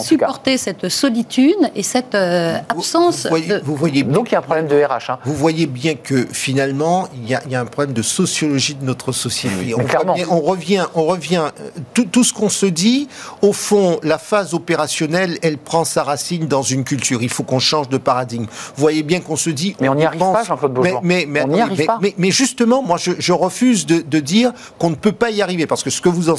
[0.00, 3.28] supporter cette solitude et cette euh, absence.
[3.62, 5.10] Vous voyez, Donc il y a un problème de RH.
[5.10, 5.18] Hein.
[5.24, 9.74] Vous voyez bien que finalement, il y, a, un problème de sociologie de notre société.
[9.76, 13.08] on, revient, on, revient, euh, tout, ce qu'on se dit,
[13.42, 17.22] au fond, la phase opérationnelle, elle prend sa racine dans une culture.
[17.22, 18.46] Il faut qu'on change de paradigme.
[18.46, 19.76] Vous voyez bien qu'on se dit.
[19.80, 21.00] Mais on n'y arrive pas, Jean-Claude Beaujour.
[21.04, 22.00] Mais, mais, on n'y arrive pas.
[22.18, 25.68] Mais, justement, moi, je, refuse de, de dire qu'on ne peut pas y arriver.
[25.68, 26.34] Parce que ce que vous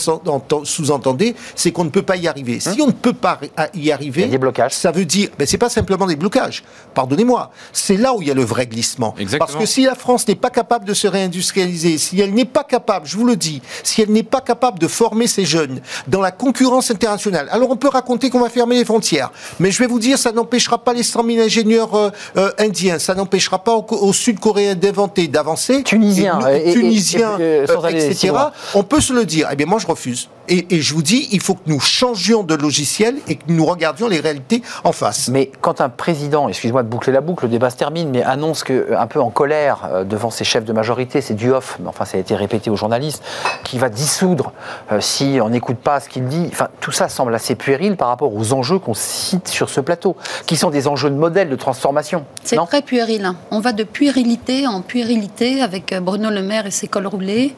[0.65, 2.59] sous-entendez, c'est qu'on ne peut pas y arriver.
[2.59, 3.39] Si on ne peut pas
[3.73, 4.73] y arriver, il y a des blocages.
[4.73, 6.63] ça veut dire, mais c'est pas simplement des blocages.
[6.93, 9.15] Pardonnez-moi, c'est là où il y a le vrai glissement.
[9.39, 12.63] Parce que si la France n'est pas capable de se réindustrialiser, si elle n'est pas
[12.63, 16.21] capable, je vous le dis, si elle n'est pas capable de former ses jeunes dans
[16.21, 19.87] la concurrence internationale, alors on peut raconter qu'on va fermer les frontières, mais je vais
[19.87, 23.75] vous dire, ça n'empêchera pas les 100 000 ingénieurs euh, euh, indiens, ça n'empêchera pas
[23.75, 26.39] aux, Sud-Coréens d'inventer, d'avancer, tunisiens,
[26.73, 28.33] tunisiens, euh, etc.
[28.73, 29.49] On peut se le dire.
[29.51, 30.29] Eh bien, moi, je refuse.
[30.47, 34.07] Et, je vous dis, il faut que nous changions de logiciel et que nous regardions
[34.07, 35.29] les réalités en face.
[35.29, 38.63] Mais quand un président, excuse-moi de boucler la boucle, le débat se termine, mais annonce
[38.63, 41.87] que, un peu en colère euh, devant ses chefs de majorité, c'est du off, mais
[41.87, 43.23] enfin ça a été répété aux journalistes,
[43.63, 44.51] qui va dissoudre
[44.91, 46.47] euh, si on n'écoute pas ce qu'il dit.
[46.51, 50.15] Enfin, tout ça semble assez puéril par rapport aux enjeux qu'on cite sur ce plateau,
[50.45, 52.23] qui sont des enjeux de modèle, de transformation.
[52.43, 53.25] C'est très puéril.
[53.25, 53.35] Hein.
[53.49, 57.55] On va de puérilité en puérilité avec euh, Bruno Le Maire et ses cols roulés.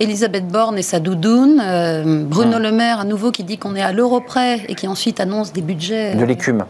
[0.00, 3.82] Elisabeth Borne et sa doudoune, euh, Bruno Le Maire à nouveau qui dit qu'on est
[3.82, 6.14] à l'euro près et qui ensuite annonce des budgets.
[6.14, 6.64] De l'écume.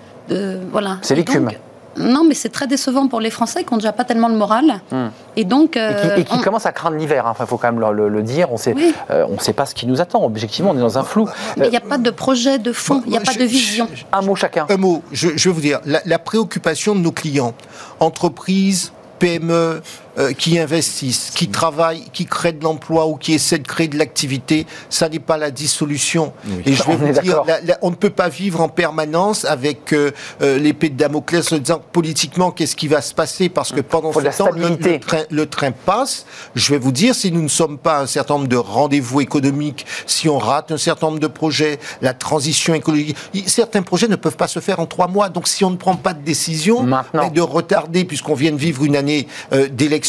[0.72, 0.98] voilà.
[1.02, 1.50] C'est l'écume.
[1.98, 4.80] Non, mais c'est très décevant pour les Français qui n'ont déjà pas tellement le moral.
[4.90, 5.06] Hmm.
[5.36, 5.76] Et donc.
[5.76, 7.26] et qui, euh, commencent à craindre l'hiver.
[7.26, 7.34] Hein.
[7.40, 8.52] il faut quand même le, dire.
[8.52, 8.74] On sait,
[9.10, 10.22] euh, ne sait pas ce qui nous attend.
[10.24, 11.28] Objectivement, on est dans un flou.
[11.56, 13.02] Mais il n'y a pas de projet de fond.
[13.06, 13.88] Il n'y a pas de vision.
[14.12, 14.66] un mot chacun.
[14.68, 15.02] Un mot.
[15.12, 15.80] Je, je vais vous dire.
[15.84, 17.54] La, la préoccupation de nos clients,
[18.00, 19.82] entreprises, PME,
[20.18, 23.98] euh, qui investissent, qui travaillent, qui créent de l'emploi ou qui essaient de créer de
[23.98, 26.32] l'activité, ça n'est pas la dissolution.
[26.64, 27.42] Et je vais vous dire,
[27.82, 31.82] on ne peut pas vivre en permanence avec euh, euh, l'épée de Damoclès en disant
[31.92, 33.50] politiquement qu'est-ce qui va se passer?
[33.50, 36.24] Parce que pendant ce temps le, train, le, train, passe.
[36.54, 39.84] Je vais vous dire, si nous ne sommes pas un certain nombre de rendez-vous économiques,
[40.06, 44.38] si on rate un certain nombre de projets, la transition écologique, certains projets ne peuvent
[44.38, 45.28] pas se faire en trois mois.
[45.28, 48.96] Donc si on ne prend pas de décision, de retarder puisqu'on vient de vivre une
[48.96, 49.28] année
[49.72, 50.05] d'élection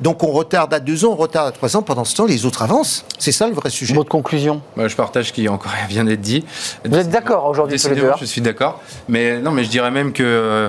[0.00, 1.82] donc on retarde à deux ans, on retarde à trois ans.
[1.82, 3.04] Pendant ce temps, les autres avancent.
[3.18, 3.94] C'est ça le vrai sujet.
[3.94, 6.44] Votre conclusion Je partage ce qui encore vient d'être dit.
[6.84, 8.80] Vous êtes d'accord aujourd'hui Je suis d'accord.
[9.08, 10.22] Mais non, mais je dirais même que.
[10.22, 10.68] Euh,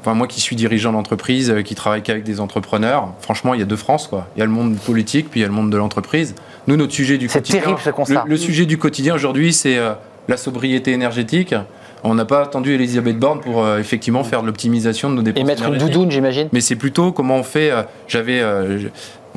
[0.00, 3.62] enfin, moi qui suis dirigeant d'entreprise, euh, qui travaille qu'avec des entrepreneurs, franchement, il y
[3.62, 4.06] a deux France.
[4.08, 4.26] Quoi.
[4.36, 6.34] Il y a le monde politique, puis il y a le monde de l'entreprise.
[6.66, 7.60] Nous, notre sujet du quotidien.
[7.60, 8.24] C'est terrible ce constat.
[8.26, 9.92] Le, sujet du quotidien aujourd'hui, c'est euh,
[10.28, 11.54] la sobriété énergétique.
[12.04, 15.40] On n'a pas attendu Elisabeth Borne pour euh, effectivement faire de l'optimisation de nos dépenses.
[15.40, 16.48] Et mettre une doudoune, j'imagine.
[16.52, 17.70] Mais c'est plutôt comment on fait.
[17.70, 18.40] Euh, j'avais.
[18.40, 18.88] Euh,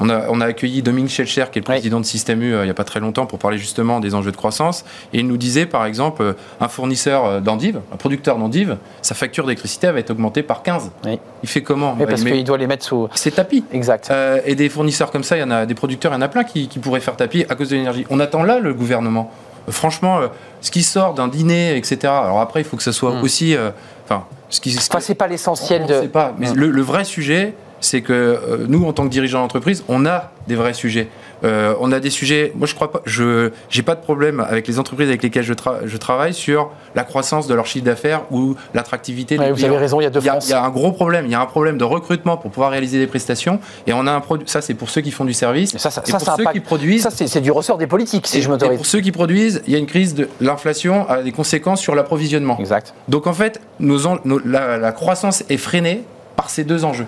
[0.02, 2.64] on a, on a, accueilli Dominique Schelcher, qui est le président de Système U il
[2.64, 4.86] n'y a pas très longtemps, pour parler justement des enjeux de croissance.
[5.12, 9.92] Et il nous disait, par exemple, un fournisseur d'endives, un producteur d'endives, sa facture d'électricité
[9.92, 10.92] va être augmentée par 15.
[11.44, 11.98] Il fait comment?
[12.00, 13.10] Oui, Parce qu'il doit les mettre sous.
[13.14, 13.66] C'est tapis.
[13.74, 14.10] Exact.
[14.46, 16.30] et des fournisseurs comme ça, il y en a des producteurs, il y en a
[16.30, 18.06] plein qui, qui pourraient faire tapis à cause de l'énergie.
[18.10, 19.30] On attend là le gouvernement.
[19.70, 20.22] Franchement,
[20.62, 21.98] ce qui sort d'un dîner, etc.
[22.06, 23.24] Alors après, il faut que ça soit hmm.
[23.24, 23.56] aussi.
[23.56, 23.72] Euh,
[24.06, 24.76] enfin, ce qui.
[24.78, 26.08] Enfin, c'est pas l'essentiel de.
[26.08, 26.34] pas.
[26.38, 26.56] Mais hmm.
[26.56, 30.56] le, vrai sujet, c'est que euh, nous, en tant que dirigeants d'entreprise, on a des
[30.56, 31.08] vrais sujets.
[31.44, 32.52] Euh, on a des sujets.
[32.56, 33.02] Moi, je crois pas.
[33.06, 35.54] Je j'ai pas de problème avec les entreprises avec lesquelles je,
[35.86, 39.38] je travaille sur la croissance de leur chiffre d'affaires ou l'attractivité.
[39.38, 40.00] Ouais, vous avez raison.
[40.00, 41.26] Il y a deux Il y, a un gros problème.
[41.26, 43.60] Il y a un problème de recrutement pour pouvoir réaliser des prestations.
[43.88, 44.48] Et on a un produit.
[44.48, 45.78] Ça, c'est pour ceux qui font du service.
[45.78, 47.04] Ça, ça, et pour ceux qui produisent.
[47.04, 48.78] Ça, c'est du ressort des politiques, si je m'autorise.
[48.78, 51.96] Pour ceux qui produisent, il y a une crise de l'inflation a des conséquences sur
[51.96, 52.58] l'approvisionnement.
[52.60, 52.94] Exact.
[53.08, 54.00] Donc en fait, nos,
[54.46, 56.04] la, la croissance est freinée
[56.40, 57.06] par ces deux enjeux.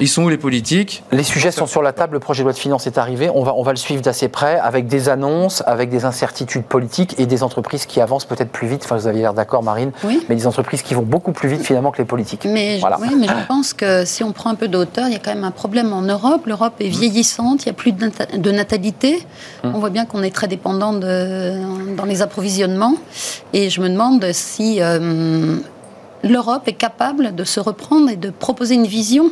[0.00, 1.04] Ils sont où les politiques?
[1.12, 3.44] Les sujets sont sur la table, le projet de loi de finances est arrivé, on
[3.44, 7.26] va, on va le suivre d'assez près, avec des annonces, avec des incertitudes politiques et
[7.26, 10.26] des entreprises qui avancent peut-être plus vite, enfin vous aviez l'air d'accord Marine, oui.
[10.28, 12.44] mais des entreprises qui vont beaucoup plus vite finalement que les politiques.
[12.44, 12.98] Mais, voilà.
[13.00, 15.20] Oui, mais je pense que si on prend un peu de hauteur, il y a
[15.20, 19.24] quand même un problème en Europe, l'Europe est vieillissante, il n'y a plus de natalité,
[19.62, 19.76] hum.
[19.76, 22.96] on voit bien qu'on est très dépendant de, dans les approvisionnements,
[23.52, 24.82] et je me demande si...
[24.82, 25.58] Euh,
[26.22, 29.30] l'Europe est capable de se reprendre et de proposer une vision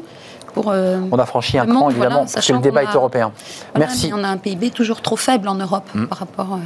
[0.52, 3.30] pour, on a franchi un cran, évidemment, parce que le débat est européen.
[3.78, 4.10] Merci.
[4.12, 6.06] On a un PIB toujours trop faible en Europe mm.
[6.06, 6.58] par rapport à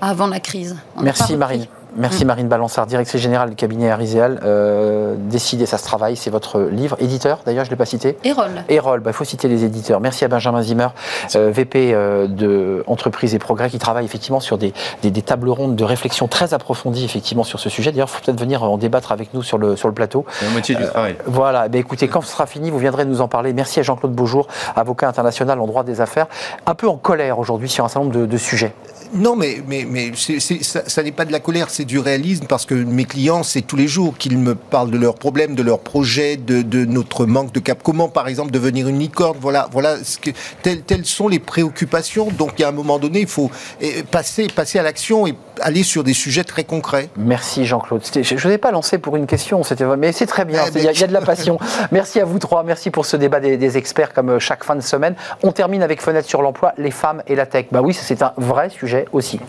[0.00, 0.76] avant la crise.
[1.00, 1.66] Merci Marine.
[1.96, 2.28] Merci mm.
[2.28, 4.40] Marine Balançard, directrice générale du cabinet Ariséal.
[4.44, 6.96] Euh, décider, ça se travaille, c'est votre livre.
[7.00, 8.16] Éditeur, d'ailleurs, je ne l'ai pas cité.
[8.24, 8.50] Erol.
[8.68, 10.00] Erol, bah, il faut citer les éditeurs.
[10.00, 10.88] Merci à Benjamin Zimmer,
[11.34, 15.48] euh, VP euh, de Entreprise et Progrès, qui travaille effectivement sur des, des, des, tables
[15.48, 17.92] rondes de réflexion très approfondies effectivement sur ce sujet.
[17.92, 20.24] D'ailleurs, il faut peut-être venir en débattre avec nous sur le, sur le plateau.
[20.42, 21.16] La moitié du travail.
[21.26, 23.52] voilà, bah, écoutez, quand ce sera fini, vous viendrez nous en parler.
[23.52, 24.46] Merci à Jean-Claude Beaujour,
[24.76, 26.26] avocat international en droit des affaires,
[26.66, 28.72] un peu en colère aujourd'hui sur un certain nombre de, de sujets.
[29.12, 32.64] Non, mais, mais, mais ça, ça n'est pas de la colère, c'est du réalisme parce
[32.64, 35.80] que mes clients, c'est tous les jours qu'ils me parlent de leurs problèmes, de leurs
[35.80, 37.80] projets, de, de, notre manque de cap.
[37.82, 39.36] Comment, par exemple, devenir une licorne?
[39.40, 40.30] Voilà, voilà ce que,
[40.62, 42.28] telles, telles, sont les préoccupations.
[42.30, 43.50] Donc, il y a un moment donné, il faut
[43.80, 47.08] eh, passer, passer à l'action et aller sur des sujets très concrets.
[47.16, 48.02] Merci Jean-Claude.
[48.04, 49.62] Je ne vous ai pas lancé pour une question,
[49.98, 50.64] mais c'est très bien.
[50.68, 51.58] Eh il y, y, a de la passion.
[51.90, 52.62] Merci à vous trois.
[52.62, 55.14] Merci pour ce débat des, des, experts comme chaque fin de semaine.
[55.42, 57.66] On termine avec Fenêtre sur l'emploi, les femmes et la tech.
[57.72, 59.40] Bah oui, c'est un vrai sujet aussi.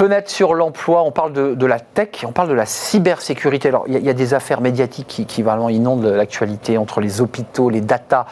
[0.00, 3.68] Fenêtre sur l'emploi, on parle de, de, la tech, on parle de la cybersécurité.
[3.68, 7.20] Alors, il y, y, a des affaires médiatiques qui, qui vraiment inondent l'actualité entre les
[7.20, 8.24] hôpitaux, les datas,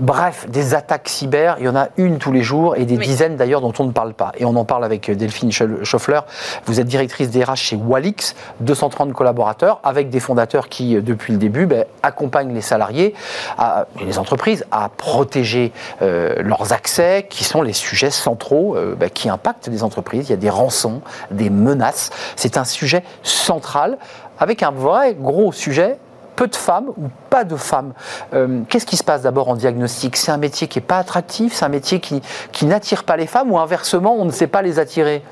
[0.00, 1.54] bref, des attaques cyber.
[1.60, 3.06] Il y en a une tous les jours et des oui.
[3.06, 4.32] dizaines d'ailleurs dont on ne parle pas.
[4.38, 6.18] Et on en parle avec Delphine Schoeffler.
[6.64, 11.38] Vous êtes directrice des RH chez Walix, 230 collaborateurs, avec des fondateurs qui, depuis le
[11.38, 13.14] début, ben, accompagnent les salariés
[13.56, 15.70] à, et les entreprises à protéger
[16.02, 20.28] euh, leurs accès, qui sont les sujets centraux euh, ben, qui impactent les entreprises.
[20.28, 22.10] Il y a des rançons des menaces.
[22.36, 23.98] C'est un sujet central
[24.38, 25.98] avec un vrai gros sujet
[26.36, 27.92] peu de femmes ou pas de femmes.
[28.32, 30.16] Euh, Qu'est-ce qui se passe d'abord en diagnostic?
[30.16, 33.26] C'est un métier qui n'est pas attractif, c'est un métier qui, qui n'attire pas les
[33.26, 35.22] femmes ou inversement, on ne sait pas les attirer?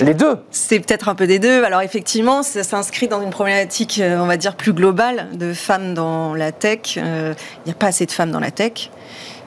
[0.00, 1.62] Les deux C'est peut-être un peu des deux.
[1.62, 5.94] Alors effectivement, ça s'inscrit dans une problématique, euh, on va dire, plus globale de femmes
[5.94, 6.96] dans la tech.
[6.96, 8.90] Euh, il n'y a pas assez de femmes dans la tech.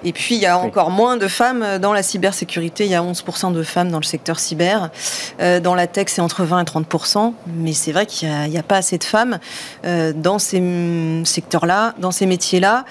[0.03, 2.85] Et puis, il y a encore moins de femmes dans la cybersécurité.
[2.85, 4.89] Il y a 11% de femmes dans le secteur cyber.
[5.39, 7.33] Euh, dans la tech, c'est entre 20 et 30%.
[7.47, 9.39] Mais c'est vrai qu'il n'y a, a, pas assez de femmes
[9.85, 10.61] euh, dans ces
[11.25, 12.85] secteurs-là, dans ces métiers-là.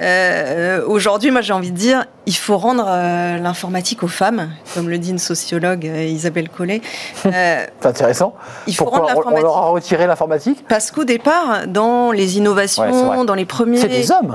[0.00, 4.88] Euh, Aujourd'hui, moi, j'ai envie de dire, il faut rendre euh, l'informatique aux femmes, comme
[4.88, 6.82] le dit une sociologue, euh, Isabelle Collet.
[7.22, 8.34] c'est intéressant.
[8.66, 10.64] Il faut Pourquoi rendre on leur a retiré l'informatique?
[10.68, 13.80] Parce qu'au départ, dans les innovations, ouais, dans, les premiers,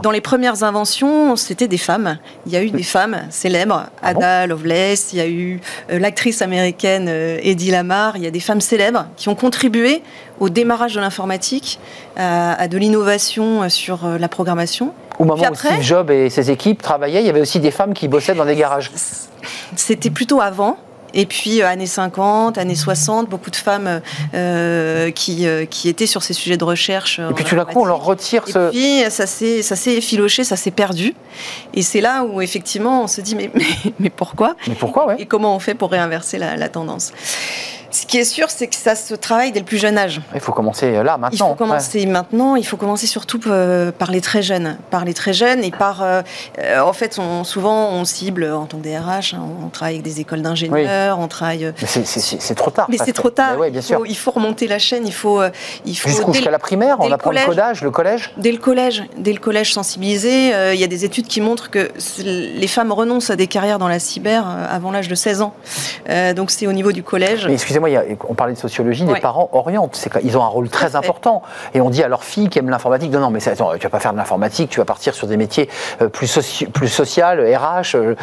[0.02, 2.11] dans les premières inventions, c'était des femmes.
[2.46, 5.60] Il y a eu des femmes célèbres, ah Ada Lovelace, il y a eu
[5.92, 10.02] euh, l'actrice américaine euh, Eddie Lamar, il y a des femmes célèbres qui ont contribué
[10.40, 11.80] au démarrage de l'informatique,
[12.18, 14.94] à, à, de l'innovation sur euh, la programmation.
[15.20, 17.72] Au moment après, où Steve Jobs et ses équipes travaillaient, il y avait aussi des
[17.72, 18.92] femmes qui bossaient dans des garages.
[19.76, 20.78] C'était plutôt avant.
[21.14, 24.02] Et puis, euh, années 50, années 60, beaucoup de femmes
[24.34, 27.20] euh, qui, euh, qui étaient sur ces sujets de recherche.
[27.20, 28.68] Et puis, tout d'un coup, on leur retire ce.
[28.68, 31.14] Et puis, ça s'est, ça s'est effiloché, ça s'est perdu.
[31.74, 33.66] Et c'est là où, effectivement, on se dit, mais, mais,
[34.00, 34.56] mais pourquoi?
[34.68, 35.16] Mais pourquoi, ouais.
[35.20, 37.12] Et comment on fait pour réinverser la, la tendance?
[37.92, 40.22] Ce qui est sûr, c'est que ça se travaille dès le plus jeune âge.
[40.34, 41.30] Il faut commencer là, maintenant.
[41.32, 42.06] Il faut commencer ouais.
[42.06, 42.56] maintenant.
[42.56, 46.02] Il faut commencer surtout par les très jeunes, par les très jeunes et par.
[46.02, 46.22] Euh,
[46.82, 50.20] en fait, on, souvent on cible en tant que DRH, hein, on travaille avec des
[50.20, 51.24] écoles d'ingénieurs, oui.
[51.24, 51.74] on travaille.
[51.86, 52.88] C'est trop tard.
[52.90, 53.54] Mais c'est trop tard.
[53.54, 55.06] Mais oui, bien il, faut, il, faut, remonter la chaîne.
[55.06, 55.42] Il faut.
[55.86, 58.32] Il faut jusqu'à la primaire, on apprend le, le codage, le collège.
[58.38, 60.54] Dès le collège, dès le collège sensibilisé.
[60.54, 61.90] Euh, il y a des études qui montrent que
[62.24, 65.54] les femmes renoncent à des carrières dans la cyber euh, avant l'âge de 16 ans.
[66.10, 67.48] Euh, donc c'est au niveau du collège.
[67.88, 69.16] Excusez-moi, on parlait de sociologie, ouais.
[69.16, 70.08] les parents orientent.
[70.24, 71.42] Ils ont un rôle très important.
[71.74, 73.90] Et on dit à leurs filles qui aiment l'informatique, non, non, mais attends, tu vas
[73.90, 75.70] pas faire de l'informatique, tu vas partir sur des métiers
[76.02, 77.96] euh, plus, soci plus social, RH.
[77.96, 78.16] Euh,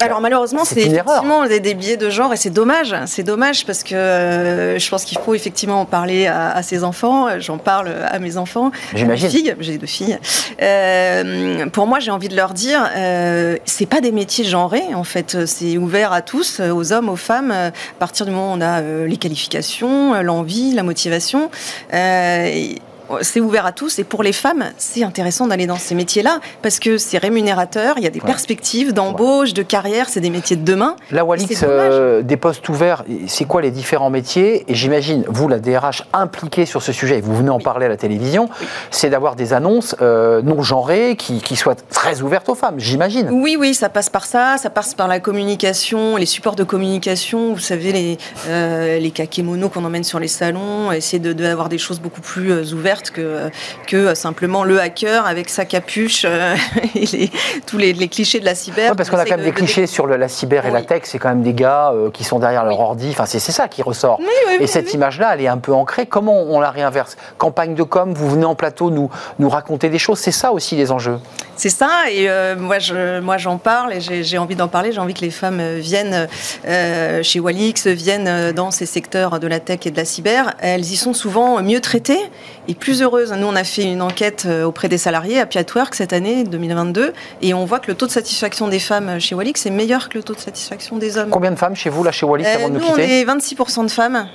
[0.00, 2.94] Alors malheureusement, c'est effectivement des, des, biais de genre et c'est dommage.
[3.06, 6.84] C'est dommage parce que euh, je pense qu'il faut effectivement en parler à, à ses
[6.84, 7.28] enfants.
[7.38, 8.70] J'en parle à mes enfants.
[8.94, 9.30] J'imagine.
[9.60, 10.18] J'ai deux filles.
[10.62, 15.04] Euh, pour moi, j'ai envie de leur dire, euh, c'est pas des métiers genrés en
[15.04, 15.46] fait.
[15.46, 17.50] C'est ouvert à tous, aux hommes, aux femmes.
[17.50, 21.50] À partir du moment où on a les qualifications l'envie, la motivation.
[21.92, 22.74] Euh,
[23.22, 26.78] c'est ouvert à tous et pour les femmes, c'est intéressant d'aller dans ces métiers-là parce
[26.78, 28.26] que c'est rémunérateur, il y a des ouais.
[28.26, 29.54] perspectives d'embauche, ouais.
[29.54, 30.96] de carrière, c'est des métiers de demain.
[31.10, 34.64] La Walix, euh, des postes ouverts, c'est quoi les différents métiers?
[34.68, 37.88] Et j'imagine, vous, la DRH, impliquée sur ce sujet, et vous venez en parler à
[37.88, 38.66] la télévision, oui.
[38.90, 43.28] c'est d'avoir des annonces euh, non genrées qui, qui, soient très ouvertes aux femmes, j'imagine.
[43.30, 47.52] Oui, oui, ça passe par ça, ça passe par la communication, les supports de communication,
[47.52, 51.76] vous savez, les, euh, les kakémonos qu'on emmène sur les salons, essayer d'avoir de, de,
[51.76, 53.50] des choses beaucoup plus ouvertes que,
[53.86, 56.24] que simplement le hacker avec sa capuche
[56.94, 57.30] et les,
[57.66, 58.94] tous les, clichés de la cyber.
[58.94, 61.30] parce qu'on a quand même des clichés sur la cyber et la tech, c'est quand
[61.30, 64.20] même des gars qui sont derrière leur ordi, enfin c'est ça qui ressort.
[64.60, 66.06] et cette image-là, elle est un peu ancrée.
[66.06, 67.16] Comment on la réinverse?
[67.38, 70.76] Campagne de com, vous venez en plateau nous, nous raconter des choses, c'est ça aussi
[70.76, 71.18] les enjeux.
[71.56, 74.92] C'est ça, et euh, moi, je, moi j'en parle et j'ai envie d'en parler.
[74.92, 76.26] J'ai envie que les femmes euh, viennent
[76.66, 80.54] euh, chez Walix, viennent dans ces secteurs de la tech et de la cyber.
[80.60, 82.30] Elles y sont souvent mieux traitées
[82.70, 83.32] et plus heureuses.
[83.32, 87.12] Nous, on a fait une enquête auprès des salariés à Piatwork cette année, 2022,
[87.42, 90.18] et on voit que le taux de satisfaction des femmes chez Walix est meilleur que
[90.18, 91.30] le taux de satisfaction des hommes.
[91.30, 93.38] Combien de femmes chez vous, là, chez Walix, avant de nous quitter Nous, on est
[93.38, 94.28] 26% de femmes.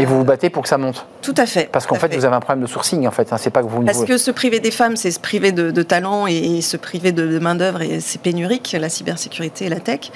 [0.00, 1.68] Et vous vous battez pour que ça monte Tout à fait.
[1.70, 3.32] Parce qu'en fait, vous avez un problème de sourcing, en fait.
[3.32, 3.38] Hein.
[3.38, 3.82] c'est pas que vous.
[3.82, 7.12] Parce que se priver des femmes, c'est se priver de, de talent et, se priver
[7.12, 10.10] de, main-d'œuvre et c'est pénurique, la cybersécurité et la tech.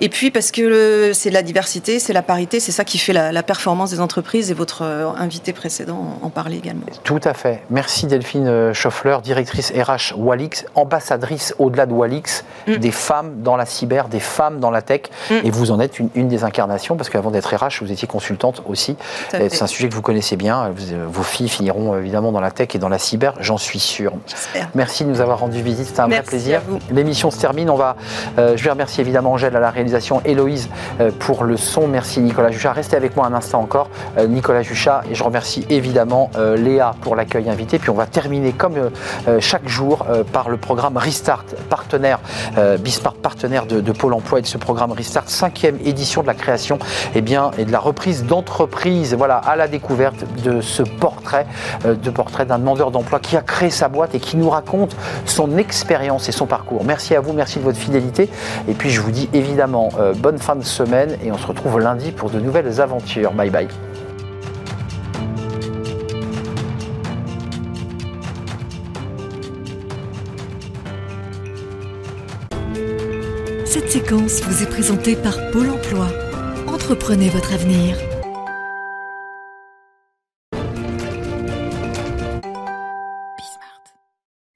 [0.00, 3.42] Et puis parce que c'est la diversité, c'est la parité, c'est ça qui fait la,
[3.42, 6.83] performance des entreprises et votre euh, invité précédent en parlait également.
[7.02, 7.62] Tout à fait.
[7.70, 12.76] Merci Delphine euh, Schoffler, directrice RH Walix, ambassadrice au-delà de Walix, mm.
[12.76, 15.02] des femmes dans la cyber, des femmes dans la tech.
[15.30, 15.34] Mm.
[15.44, 18.96] Et vous en êtes une, des incarnations parce qu'avant d'être RH, vous étiez consultante aussi.
[19.30, 20.72] C'est un sujet que vous connaissez bien.
[21.08, 24.12] Vos filles finiront évidemment dans la tech et dans la cyber, j'en suis sûr.
[24.74, 26.62] Merci de nous avoir rendu visite, c'était un vrai plaisir.
[26.90, 27.96] L'émission se termine, on va,
[28.38, 30.68] euh, je vais remercier évidemment Angèle à la réalisation, Héloïse
[31.00, 32.72] euh, pour le son, merci Nicolas Juchat.
[32.72, 36.30] Restez avec moi un instant encore, euh, Nicolas Juchat, et je remercie évidemment
[36.64, 37.78] Léa pour l'accueil invité.
[37.78, 38.90] Puis on va terminer comme
[39.40, 42.20] chaque jour par le programme Restart, partenaire,
[42.80, 46.76] Bismarck partenaire de, Pôle emploi et de ce programme Restart, cinquième édition de la création
[46.76, 49.14] et eh bien, et de la reprise d'entreprise.
[49.14, 51.46] Voilà, à la découverte de ce portrait,
[51.84, 54.96] de portrait d'un demandeur d'emploi qui a créé sa boîte et qui nous raconte
[55.26, 56.84] son expérience et son parcours.
[56.84, 58.28] Merci à vous, merci de votre fidélité.
[58.68, 61.80] Et puis je vous dis évidemment euh, bonne fin de semaine et on se retrouve
[61.80, 63.32] lundi pour de nouvelles aventures.
[63.32, 63.68] Bye bye.
[74.10, 76.06] Vous est présentée par Pôle Emploi.
[76.66, 77.96] Entreprenez votre avenir.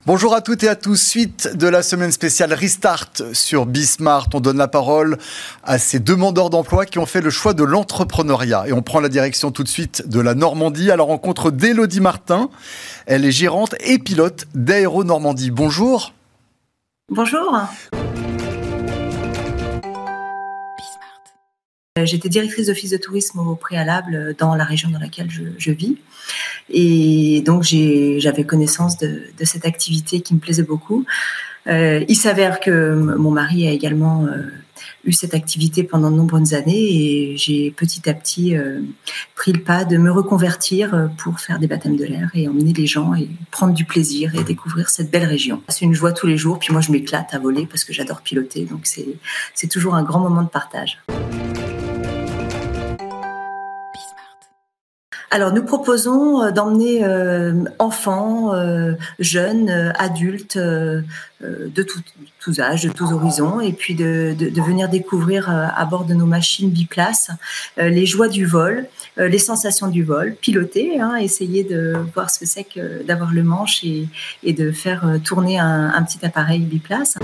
[0.04, 0.96] Bonjour à toutes et à tous.
[0.96, 5.16] Suite de la semaine spéciale Restart sur Bismart, on donne la parole
[5.64, 8.64] à ces demandeurs d'emploi qui ont fait le choix de l'entrepreneuriat.
[8.68, 12.00] Et on prend la direction tout de suite de la Normandie à la rencontre d'Élodie
[12.00, 12.50] Martin.
[13.06, 15.50] Elle est gérante et pilote d'Aéro Normandie.
[15.50, 16.12] Bonjour.
[17.10, 17.66] Bonjour.
[22.04, 25.96] J'étais directrice d'office de tourisme au préalable dans la région dans laquelle je vis.
[26.70, 31.04] Et donc j'avais connaissance de, cette activité qui me plaisait beaucoup.
[31.66, 34.42] Euh, il s'avère que mon mari a également euh,
[35.04, 38.80] eu cette activité pendant de nombreuses années et j'ai petit à petit euh,
[39.34, 42.86] pris le pas de me reconvertir pour faire des baptêmes de l'air et emmener les
[42.86, 45.62] gens et prendre du plaisir et découvrir cette belle région.
[45.68, 48.22] C'est une joie tous les jours, puis moi je m'éclate à voler parce que j'adore
[48.22, 50.98] piloter, donc c'est toujours un grand moment de partage.
[55.30, 61.86] Alors, nous proposons euh, d'emmener euh, enfants, euh, jeunes, adultes, de
[62.40, 66.70] tous âges, de tous horizons, et puis de, venir découvrir à bord de nos machines
[66.70, 67.30] biplaces
[67.76, 72.46] les joies du vol, les sensations du vol, piloter, hein, essayer de voir ce que
[72.46, 77.18] c'est que d'avoir le manche et, de faire tourner un, un petit appareil biplace.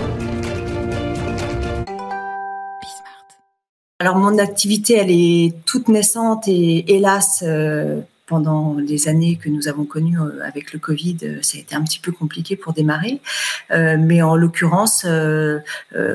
[4.05, 9.67] Alors mon activité, elle est toute naissante et hélas, euh, pendant les années que nous
[9.67, 12.75] avons connues euh, avec le Covid, euh, ça a été un petit peu compliqué pour
[12.75, 13.23] démarrer.
[13.71, 15.07] mais en l'occurrence,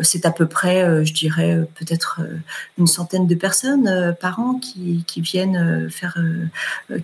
[0.04, 2.22] c'est à peu près, je dirais, peut-être
[2.78, 6.16] une centaine de personnes par an qui, viennent faire,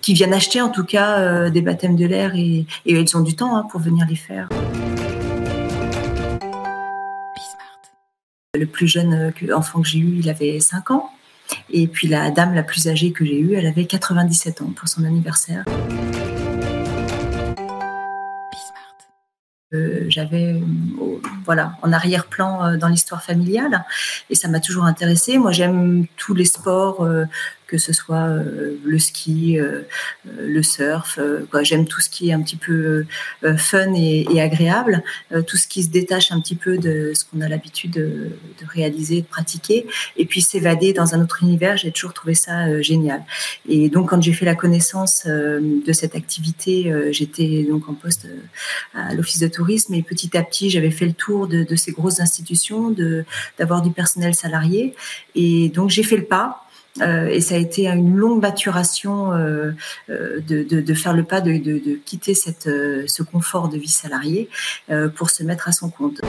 [0.02, 3.34] qui viennent acheter en tout cas des baptêmes de l'air et, et, ils ont du
[3.34, 4.48] temps hein, pour venir les faire.
[8.56, 11.10] Le plus jeune enfant que j'ai eu, il avait 5 ans.
[11.70, 14.88] Et puis la dame la plus âgée que j'ai eue, elle avait 97 ans pour
[14.88, 15.64] son anniversaire.
[19.74, 20.60] Euh, j'avais euh,
[21.44, 23.84] voilà en arrière-plan euh, dans l'histoire familiale
[24.30, 25.38] et ça m'a toujours intéressé.
[25.38, 27.06] Moi, j'aime tous les sports,
[27.66, 28.28] que ce soit
[28.84, 29.58] le ski,
[30.24, 31.18] le surf.
[31.62, 33.04] J'aime tout ce qui est un petit peu
[33.56, 35.02] fun et, agréable,
[35.46, 38.30] tout ce qui se détache un petit peu de ce qu'on a l'habitude de,
[38.68, 39.86] réaliser, de pratiquer,
[40.16, 41.76] et puis s'évader dans un autre univers.
[41.76, 43.24] J'ai toujours trouvé ça génial.
[43.68, 48.26] Et donc, quand j'ai fait la connaissance de cette activité, j'étais donc en poste
[48.94, 52.20] à l'office de tourisme et petit à petit, j'avais fait le tour de, ces grosses
[52.20, 52.94] institutions,
[53.58, 54.94] d'avoir du personnel salarié.
[55.34, 56.65] Et donc, j'ai fait le pas.
[57.00, 59.32] Et ça a été une longue maturation
[60.08, 64.48] de, faire le pas, de, quitter ce confort de vie salariée
[65.14, 66.20] pour se mettre à son compte.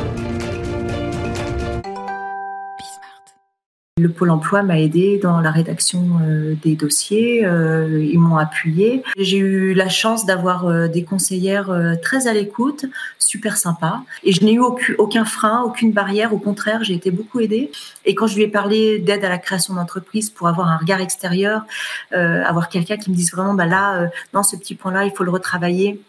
[4.00, 9.02] Le Pôle emploi m'a aidé dans la rédaction euh, des dossiers, euh, ils m'ont appuyé.
[9.18, 12.86] J'ai eu la chance d'avoir euh, des conseillères très à l'écoute,
[13.18, 14.02] super sympas.
[14.24, 16.32] Et je n'ai eu aucun, frein, aucune barrière.
[16.32, 17.72] Au contraire, j'ai été beaucoup aidée.
[18.06, 21.02] Et quand je lui ai parlé d'aide à la création d'entreprise pour avoir un regard
[21.02, 21.66] extérieur,
[22.12, 25.32] avoir quelqu'un qui me dise vraiment, bah là, dans ce petit point-là, il faut le
[25.32, 26.00] retravailler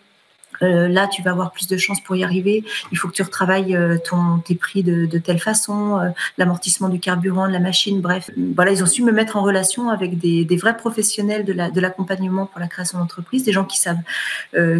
[0.63, 2.65] euh, là, tu vas avoir plus de chances pour y arriver.
[2.93, 7.01] Il faut que tu retravailles euh, ton, tes prix de, telle façon, euh, l'amortissement du
[7.01, 8.31] carburant, de la machine, bref.
[8.37, 12.61] Voilà, ils ont su me mettre en relation avec des, vrais professionnels de l'accompagnement pour
[12.61, 13.99] la création d'entreprise, des gens qui savent,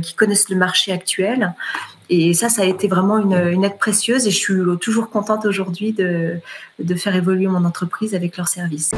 [0.03, 1.55] qui connaissent le marché actuel.
[2.11, 5.93] Et ça, ça a été vraiment une, aide précieuse et je suis toujours contente aujourd'hui
[5.93, 8.93] de faire évoluer mon entreprise avec leurs services.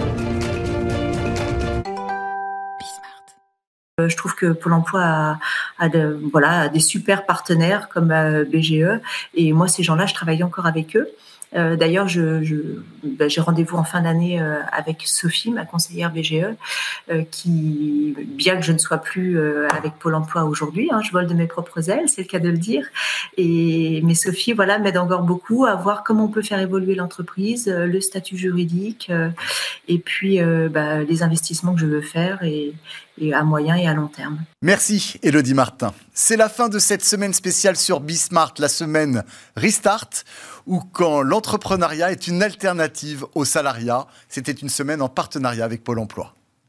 [4.08, 5.38] Je trouve que Pôle emploi
[5.78, 5.88] a,
[6.32, 9.00] voilà, des super partenaires comme euh, BGE.
[9.34, 11.08] Et moi, ces gens-là, je travaille encore avec eux.
[11.56, 16.46] Euh, d'ailleurs, je, ben, j'ai rendez-vous en fin d'année euh, avec Sophie, ma conseillère BGE,
[17.10, 19.38] euh, qui, bien que je ne sois plus
[19.70, 22.48] avec Pôle Emploi aujourd'hui, hein, je vole de mes propres ailes, c'est le cas de
[22.48, 22.86] le dire.
[23.36, 27.66] Et mais Sophie, voilà, m'aide encore beaucoup à voir comment on peut faire évoluer l'entreprise,
[27.68, 29.10] le statut juridique,
[29.88, 32.74] et puis ben, les investissements que je veux faire et,
[33.34, 34.38] à moyen et à long terme.
[34.62, 35.92] Merci Elodie Martin.
[36.14, 39.24] C'est la fin de cette semaine spéciale sur Bismart, la semaine
[39.56, 40.10] Restart,
[40.66, 45.98] où quand l'entrepreneuriat est une alternative au salariat, c'était une semaine en partenariat avec Pôle
[45.98, 46.34] Emploi.